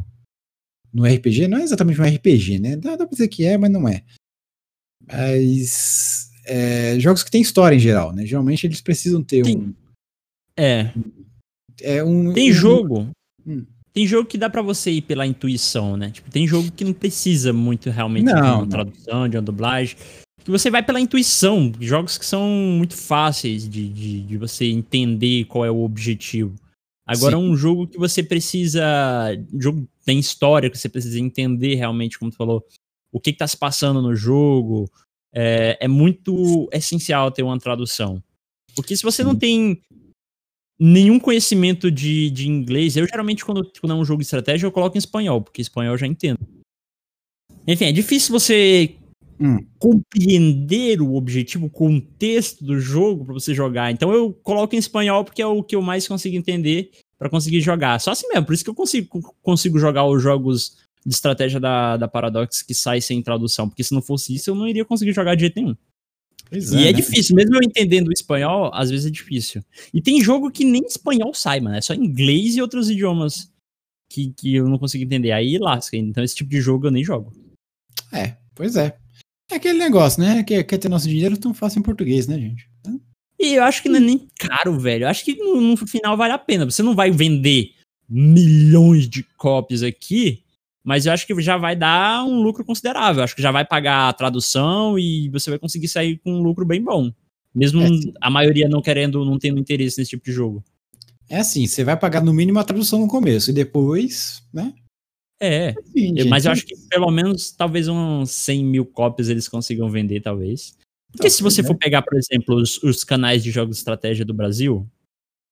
no 0.94 1.06
RPG, 1.06 1.48
não 1.48 1.58
é 1.58 1.64
exatamente 1.64 2.00
um 2.00 2.06
RPG, 2.06 2.60
né? 2.60 2.76
Dá, 2.76 2.92
dá 2.92 3.06
pra 3.06 3.14
dizer 3.14 3.28
que 3.28 3.46
é, 3.46 3.58
mas 3.58 3.72
não 3.72 3.88
é. 3.88 4.04
Mas 5.08 6.30
é, 6.46 7.00
jogos 7.00 7.24
que 7.24 7.32
tem 7.32 7.42
história 7.42 7.76
em 7.76 7.80
geral, 7.80 8.14
né? 8.14 8.26
Geralmente 8.26 8.66
eles 8.66 8.82
precisam 8.82 9.24
ter 9.24 9.44
tem, 9.44 9.58
um. 9.58 9.74
É. 10.58 10.92
É 11.82 12.04
um. 12.04 12.34
Tem 12.34 12.52
um, 12.52 12.54
jogo. 12.54 13.10
Hum. 13.46 13.66
Tem 13.94 14.08
jogo 14.08 14.28
que 14.28 14.38
dá 14.38 14.50
para 14.50 14.62
você 14.62 14.92
ir 14.92 15.02
pela 15.02 15.26
intuição, 15.26 15.96
né? 15.96 16.10
Tipo, 16.10 16.30
tem 16.32 16.48
jogo 16.48 16.72
que 16.72 16.84
não 16.84 16.94
precisa 16.94 17.54
muito 17.54 17.90
realmente 17.90 18.26
não, 18.26 18.34
de 18.34 18.42
uma 18.42 18.58
não. 18.58 18.68
tradução, 18.68 19.30
de 19.30 19.38
uma 19.38 19.44
dublagem. 19.44 19.96
Que 20.44 20.52
você 20.52 20.70
vai 20.70 20.84
pela 20.84 21.00
intuição. 21.00 21.72
Jogos 21.80 22.18
que 22.18 22.26
são 22.26 22.48
muito 22.48 22.96
fáceis 22.98 23.68
de, 23.70 23.88
de, 23.88 24.22
de 24.22 24.38
você 24.38 24.66
entender 24.66 25.46
qual 25.46 25.64
é 25.64 25.72
o 25.72 25.84
objetivo. 25.84 26.56
Agora, 27.06 27.36
Sim. 27.36 27.44
um 27.44 27.56
jogo 27.56 27.88
que 27.88 27.98
você 27.98 28.24
precisa. 28.24 28.84
Um 29.54 29.62
jogo 29.62 29.88
tem 30.06 30.20
história, 30.20 30.70
que 30.70 30.78
você 30.78 30.88
precisa 30.88 31.20
entender 31.20 31.76
realmente, 31.76 32.18
como 32.18 32.32
tu 32.32 32.38
falou, 32.38 32.66
o 33.12 33.20
que, 33.20 33.32
está 33.32 33.48
se 33.48 33.58
passando 33.58 34.02
no 34.02 34.16
jogo. 34.16 34.90
É, 35.36 35.78
é, 35.82 35.88
muito 35.88 36.70
essencial 36.72 37.32
ter 37.32 37.42
uma 37.42 37.60
tradução. 37.60 38.24
Porque 38.76 38.96
se 38.96 39.04
você 39.04 39.24
não 39.24 39.36
tem 39.36 39.82
nenhum 40.80 41.20
conhecimento 41.20 41.90
de, 41.90 42.30
de 42.30 42.48
inglês, 42.48 42.96
eu 42.96 43.08
geralmente, 43.08 43.44
quando, 43.44 43.70
quando 43.80 43.94
é 43.94 43.96
um 43.96 44.06
jogo 44.06 44.20
de 44.20 44.26
estratégia, 44.26 44.68
eu 44.68 44.72
coloco 44.72 44.96
em 44.96 45.00
espanhol, 45.00 45.42
porque 45.42 45.62
espanhol 45.62 45.94
eu 45.94 45.98
já 45.98 46.06
entendo. 46.06 46.40
Enfim, 47.68 47.86
é 47.86 47.92
difícil 47.92 48.32
você 48.32 48.96
hum. 49.40 49.66
compreender 49.80 51.02
o 51.02 51.16
objetivo, 51.16 51.68
o 51.68 51.70
contexto 51.70 52.64
do 52.64 52.80
jogo 52.80 53.26
para 53.26 53.34
você 53.34 53.54
jogar. 53.54 53.92
Então 53.92 54.14
eu 54.14 54.34
coloco 54.34 54.76
em 54.76 54.80
espanhol 54.80 55.24
porque 55.24 55.42
é 55.42 55.48
o 55.48 55.64
que 55.64 55.76
eu 55.76 55.82
mais 55.82 56.08
consigo 56.08 56.36
entender 56.36 56.92
para 57.18 57.30
conseguir 57.30 57.62
jogar. 57.62 58.00
Só 58.00 58.12
assim 58.12 58.28
mesmo, 58.28 58.46
por 58.46 58.54
isso 58.54 58.64
que 58.64 58.70
eu 58.70 58.76
consigo, 58.76 59.36
consigo 59.42 59.80
jogar 59.80 60.06
os 60.06 60.22
jogos 60.22 60.78
de 61.06 61.14
estratégia 61.14 61.60
da, 61.60 61.98
da 61.98 62.08
Paradox 62.08 62.62
que 62.62 62.74
sai 62.74 63.02
sem 63.02 63.22
tradução, 63.22 63.68
porque 63.68 63.84
se 63.84 63.94
não 63.94 64.02
fosse 64.02 64.34
isso 64.34 64.50
eu 64.50 64.56
não 64.56 64.68
iria 64.68 64.86
conseguir 64.86 65.14
jogar 65.14 65.36
de 65.36 65.42
jeito 65.42 65.60
nenhum. 65.60 65.76
Pois 66.50 66.72
e 66.72 66.78
é, 66.78 66.82
é 66.82 66.86
né? 66.86 66.94
difícil, 66.94 67.36
mesmo 67.36 67.56
eu 67.56 67.64
entendendo 67.64 68.10
o 68.10 68.14
espanhol, 68.14 68.70
às 68.74 68.90
vezes 68.90 69.06
é 69.06 69.10
difícil. 69.10 69.64
E 69.94 70.02
tem 70.02 70.22
jogo 70.22 70.52
que 70.52 70.64
nem 70.64 70.86
espanhol 70.86 71.34
sai, 71.34 71.60
mano, 71.60 71.76
é 71.76 71.82
só 71.82 71.94
inglês 71.94 72.56
e 72.56 72.62
outros 72.62 72.90
idiomas 72.90 73.52
que, 74.10 74.32
que 74.34 74.56
eu 74.56 74.68
não 74.70 74.78
consigo 74.78 75.04
entender. 75.04 75.32
Aí 75.32 75.58
lasca, 75.58 75.98
então 75.98 76.24
esse 76.24 76.36
tipo 76.36 76.50
de 76.50 76.62
jogo 76.62 76.88
eu 76.88 76.92
nem 76.92 77.04
jogo. 77.04 77.34
É, 78.12 78.38
pois 78.54 78.76
é. 78.76 78.96
É 79.54 79.58
aquele 79.58 79.78
negócio, 79.78 80.20
né? 80.20 80.42
Quer, 80.42 80.64
quer 80.64 80.80
ter 80.80 80.90
nosso 80.90 81.08
dinheiro 81.08 81.38
tão 81.38 81.54
fácil 81.54 81.80
em 81.80 81.84
português, 81.84 82.26
né, 82.26 82.40
gente? 82.40 82.68
E 83.40 83.54
eu 83.54 83.64
acho 83.64 83.84
que 83.84 83.90
não 83.90 83.98
é 83.98 84.00
nem 84.00 84.28
caro, 84.40 84.80
velho. 84.80 85.04
Eu 85.04 85.10
acho 85.10 85.24
que 85.24 85.36
no, 85.36 85.62
no, 85.62 85.78
final 85.78 86.18
vale 86.18 86.34
a 86.34 86.40
pena. 86.40 86.66
Você 86.66 86.82
não 86.82 86.96
vai 86.96 87.12
vender 87.12 87.72
milhões 88.10 89.08
de 89.08 89.22
cópias 89.38 89.84
aqui, 89.84 90.42
mas 90.84 91.06
eu 91.06 91.14
acho 91.14 91.28
que 91.28 91.40
já 91.40 91.56
vai 91.56 91.76
dar 91.76 92.26
um 92.26 92.42
lucro 92.42 92.66
considerável. 92.66 93.20
Eu 93.20 93.24
acho 93.26 93.36
que 93.36 93.44
já 93.44 93.52
vai 93.52 93.64
pagar 93.64 94.10
a 94.10 94.14
tradução 94.14 94.98
e 94.98 95.30
você 95.30 95.52
vai 95.52 95.60
conseguir 95.60 95.88
sair 95.88 96.18
com 96.18 96.34
um 96.34 96.42
lucro 96.42 96.66
bem 96.66 96.82
bom. 96.82 97.12
Mesmo 97.54 97.84
é, 97.84 97.88
a 98.22 98.32
maioria 98.32 98.68
não 98.68 98.82
querendo, 98.82 99.24
não 99.24 99.38
tendo 99.38 99.60
interesse 99.60 100.00
nesse 100.00 100.12
tipo 100.12 100.26
de 100.26 100.32
jogo. 100.32 100.64
É 101.30 101.38
assim, 101.38 101.68
você 101.68 101.84
vai 101.84 101.96
pagar 101.96 102.24
no 102.24 102.34
mínimo 102.34 102.58
a 102.58 102.64
tradução 102.64 103.00
no 103.00 103.08
começo 103.08 103.52
e 103.52 103.54
depois, 103.54 104.42
né? 104.52 104.74
É, 105.46 105.76
Sim, 105.92 106.14
mas 106.30 106.46
eu 106.46 106.54
acho 106.54 106.66
que 106.66 106.74
pelo 106.90 107.12
menos 107.12 107.52
talvez 107.52 107.90
uns 107.90 108.32
100 108.32 108.64
mil 108.64 108.86
cópias 108.86 109.28
eles 109.28 109.50
consigam 109.50 109.90
vender, 109.90 110.22
talvez. 110.22 110.78
Porque 111.12 111.30
se 111.30 111.44
você 111.44 111.62
for 111.62 111.76
pegar, 111.76 112.02
por 112.02 112.18
exemplo, 112.18 112.56
os, 112.56 112.82
os, 112.82 113.04
canais 113.04 113.44
de 113.44 113.52
jogos 113.52 113.76
de 113.76 113.80
estratégia 113.82 114.24
do 114.24 114.34
Brasil, 114.34 114.90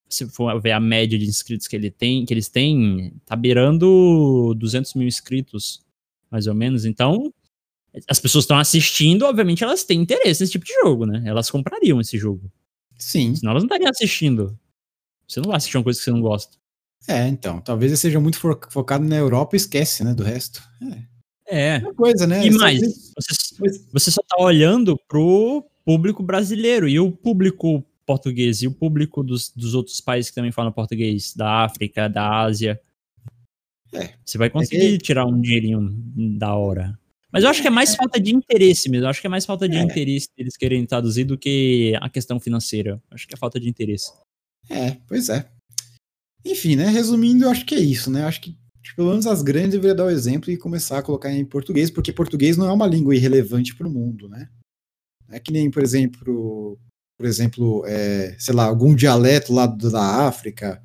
se 0.10 0.26
for 0.30 0.62
ver 0.62 0.72
a 0.72 0.80
média 0.80 1.20
de 1.20 1.26
inscritos 1.26 1.68
que, 1.68 1.76
ele 1.76 1.92
tem, 1.92 2.26
que 2.26 2.34
eles 2.34 2.48
têm, 2.48 3.14
tá 3.26 3.36
beirando 3.36 4.56
200 4.58 4.94
mil 4.94 5.08
inscritos, 5.08 5.82
mais 6.32 6.48
ou 6.48 6.56
menos. 6.56 6.86
Então, 6.86 7.32
as 8.08 8.18
pessoas 8.18 8.46
estão 8.46 8.58
assistindo, 8.58 9.24
obviamente 9.24 9.62
elas 9.62 9.84
têm 9.84 10.02
interesse 10.02 10.42
nesse 10.42 10.54
tipo 10.54 10.64
de 10.64 10.74
jogo, 10.74 11.06
né? 11.06 11.22
Elas 11.26 11.52
comprariam 11.52 12.00
esse 12.00 12.18
jogo. 12.18 12.50
Sim. 12.98 13.36
Senão 13.36 13.52
elas 13.52 13.64
não 13.64 13.68
estariam 13.68 13.90
assistindo. 13.90 14.58
Você 15.28 15.42
não 15.42 15.50
vai 15.50 15.58
assistir 15.58 15.76
uma 15.76 15.84
coisa 15.84 16.00
que 16.00 16.06
você 16.06 16.12
não 16.12 16.22
gosta. 16.22 16.61
É, 17.08 17.28
então. 17.28 17.60
Talvez 17.62 17.92
ele 17.92 17.98
seja 17.98 18.20
muito 18.20 18.38
focado 18.38 19.04
na 19.04 19.16
Europa 19.16 19.56
e 19.56 19.58
esquece, 19.58 20.04
né, 20.04 20.14
do 20.14 20.24
resto. 20.24 20.62
É. 21.48 21.76
é. 21.76 21.78
Uma 21.80 21.94
coisa, 21.94 22.28
né? 22.28 22.46
E 22.46 22.52
mais, 22.52 22.80
você, 23.16 23.84
você 23.92 24.12
só 24.12 24.22
tá 24.28 24.42
olhando 24.42 24.98
pro 25.08 25.66
público 25.84 26.22
brasileiro 26.22 26.88
e 26.88 27.00
o 27.00 27.12
público 27.12 27.84
português 28.06 28.62
e 28.62 28.68
o 28.68 28.72
público 28.72 29.24
dos, 29.24 29.50
dos 29.50 29.74
outros 29.74 30.02
países 30.02 30.30
que 30.30 30.36
também 30.36 30.52
falam 30.52 30.72
português, 30.72 31.34
da 31.36 31.64
África, 31.64 32.08
da 32.08 32.42
Ásia. 32.42 32.80
É. 33.94 34.14
Você 34.26 34.38
vai 34.38 34.50
conseguir 34.50 34.96
é. 34.96 34.98
tirar 34.98 35.26
um 35.26 35.40
dinheirinho 35.40 35.90
da 36.38 36.56
hora. 36.56 36.98
Mas 37.32 37.44
eu 37.44 37.50
acho 37.50 37.62
que 37.62 37.68
é 37.68 37.72
mais 37.72 37.96
falta 37.96 38.20
de 38.20 38.36
interesse 38.36 38.90
mesmo. 38.90 39.06
Eu 39.06 39.10
acho 39.10 39.22
que 39.22 39.28
é 39.28 39.30
mais 39.30 39.46
falta 39.46 39.68
de 39.68 39.78
é. 39.78 39.82
interesse 39.82 40.28
deles 40.36 40.58
querem 40.58 40.86
traduzir 40.86 41.24
do 41.24 41.38
que 41.38 41.98
a 42.02 42.10
questão 42.10 42.40
financeira. 42.40 43.02
Eu 43.10 43.16
acho 43.16 43.28
que 43.28 43.34
é 43.34 43.38
falta 43.38 43.60
de 43.60 43.70
interesse. 43.70 44.12
É, 44.70 44.98
pois 45.08 45.30
é. 45.30 45.50
Enfim, 46.46 46.76
né? 46.76 46.88
Resumindo, 46.88 47.46
eu 47.46 47.50
acho 47.50 47.66
que 47.66 47.76
é 47.76 47.80
isso, 47.80 48.10
né? 48.10 48.24
Eu 48.24 48.28
acho 48.28 48.42
que 48.42 48.58
pelo 48.96 49.10
menos 49.10 49.28
as 49.28 49.42
grandes 49.42 49.72
deveriam 49.72 49.96
dar 49.96 50.06
o 50.06 50.10
exemplo 50.10 50.52
e 50.52 50.58
começar 50.58 51.00
a 51.00 51.04
colocar 51.04 51.32
em 51.32 51.46
português, 51.46 51.90
porque 51.90 52.12
português 52.12 52.58
não 52.58 52.68
é 52.68 52.74
uma 52.74 52.88
língua 52.88 53.16
irrelevante 53.16 53.76
para 53.76 53.88
o 53.88 53.92
mundo, 53.92 54.28
né? 54.28 54.50
É 55.30 55.40
que 55.40 55.52
nem, 55.52 55.72
por 55.72 55.82
exemplo, 55.82 56.78
por 57.18 57.26
exemplo, 57.26 57.84
é, 57.86 58.36
sei 58.38 58.54
lá, 58.54 58.66
algum 58.66 58.94
dialeto 58.94 59.54
lá 59.54 59.66
da 59.66 60.28
África, 60.28 60.84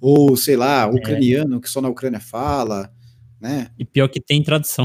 ou 0.00 0.36
sei 0.36 0.56
lá, 0.56 0.82
é. 0.82 0.86
ucraniano 0.86 1.56
é. 1.56 1.60
que 1.60 1.68
só 1.68 1.80
na 1.80 1.88
Ucrânia 1.88 2.20
fala, 2.20 2.92
né? 3.40 3.70
E 3.78 3.84
pior 3.84 4.08
que 4.08 4.20
tem 4.20 4.42
tradução. 4.42 4.84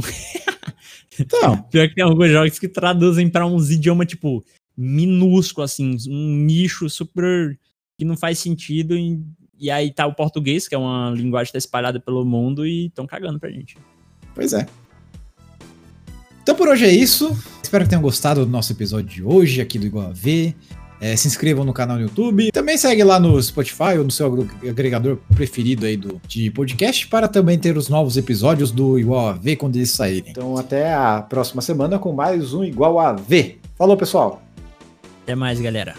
Então, 1.20 1.62
pior 1.70 1.88
que 1.88 1.96
tem 1.96 2.04
alguns 2.04 2.30
jogos 2.30 2.58
que 2.58 2.68
traduzem 2.68 3.30
para 3.30 3.46
uns 3.46 3.70
idiomas 3.70 4.08
tipo 4.08 4.44
minúsculo 4.76 5.64
assim, 5.64 5.96
um 6.08 6.38
nicho 6.38 6.90
super 6.90 7.60
que 8.00 8.04
não 8.04 8.18
faz 8.18 8.40
sentido 8.40 8.98
em 8.98 9.24
e 9.64 9.72
aí 9.72 9.94
tá 9.94 10.06
o 10.06 10.14
português, 10.14 10.68
que 10.68 10.76
é 10.76 10.78
uma 10.78 11.10
linguagem 11.16 11.46
que 11.46 11.54
tá 11.54 11.58
espalhada 11.58 11.98
pelo 11.98 12.26
mundo 12.26 12.68
e 12.68 12.88
estão 12.88 13.08
cagando 13.08 13.40
pra 13.40 13.50
gente. 13.50 13.78
Pois 14.36 14.52
é. 14.52 14.68
Então 16.42 16.54
por 16.54 16.68
hoje 16.68 16.84
é 16.84 16.92
isso. 16.92 17.32
Espero 17.64 17.86
que 17.86 17.90
tenham 17.90 18.02
gostado 18.02 18.46
do 18.46 18.52
nosso 18.52 18.74
episódio 18.74 19.08
de 19.08 19.24
hoje 19.24 19.62
aqui 19.62 19.80
do 19.80 19.86
Igual 19.86 20.08
a 20.08 20.12
V. 20.12 20.54
É, 21.00 21.16
se 21.16 21.30
inscrevam 21.30 21.64
no 21.64 21.72
canal 21.72 21.96
no 21.96 22.04
YouTube. 22.04 22.52
Também 22.52 22.78
segue 22.78 23.06
lá 23.06 23.18
no 23.22 23.42
Spotify 23.42 23.98
ou 23.98 24.04
no 24.04 24.12
seu 24.12 24.48
agregador 24.68 25.18
preferido 25.34 25.86
aí 25.86 25.96
do, 25.96 26.22
de 26.28 26.52
podcast 26.52 27.08
para 27.08 27.30
também 27.30 27.58
ter 27.58 27.78
os 27.78 27.88
novos 27.88 28.18
episódios 28.18 28.70
do 28.70 29.00
Igual 29.00 29.30
a 29.30 29.34
V 29.34 29.56
quando 29.56 29.78
eles 29.78 29.92
saírem. 29.92 30.32
Então 30.32 30.58
até 30.58 30.94
a 30.94 31.22
próxima 31.22 31.62
semana 31.62 31.98
com 31.98 32.12
mais 32.12 32.54
um 32.54 32.66
Igual 32.66 33.00
a 33.00 33.14
V. 33.14 33.60
Falou, 33.78 33.96
pessoal! 33.96 34.44
Até 35.24 35.36
mais, 35.36 35.62
galera. 35.62 35.96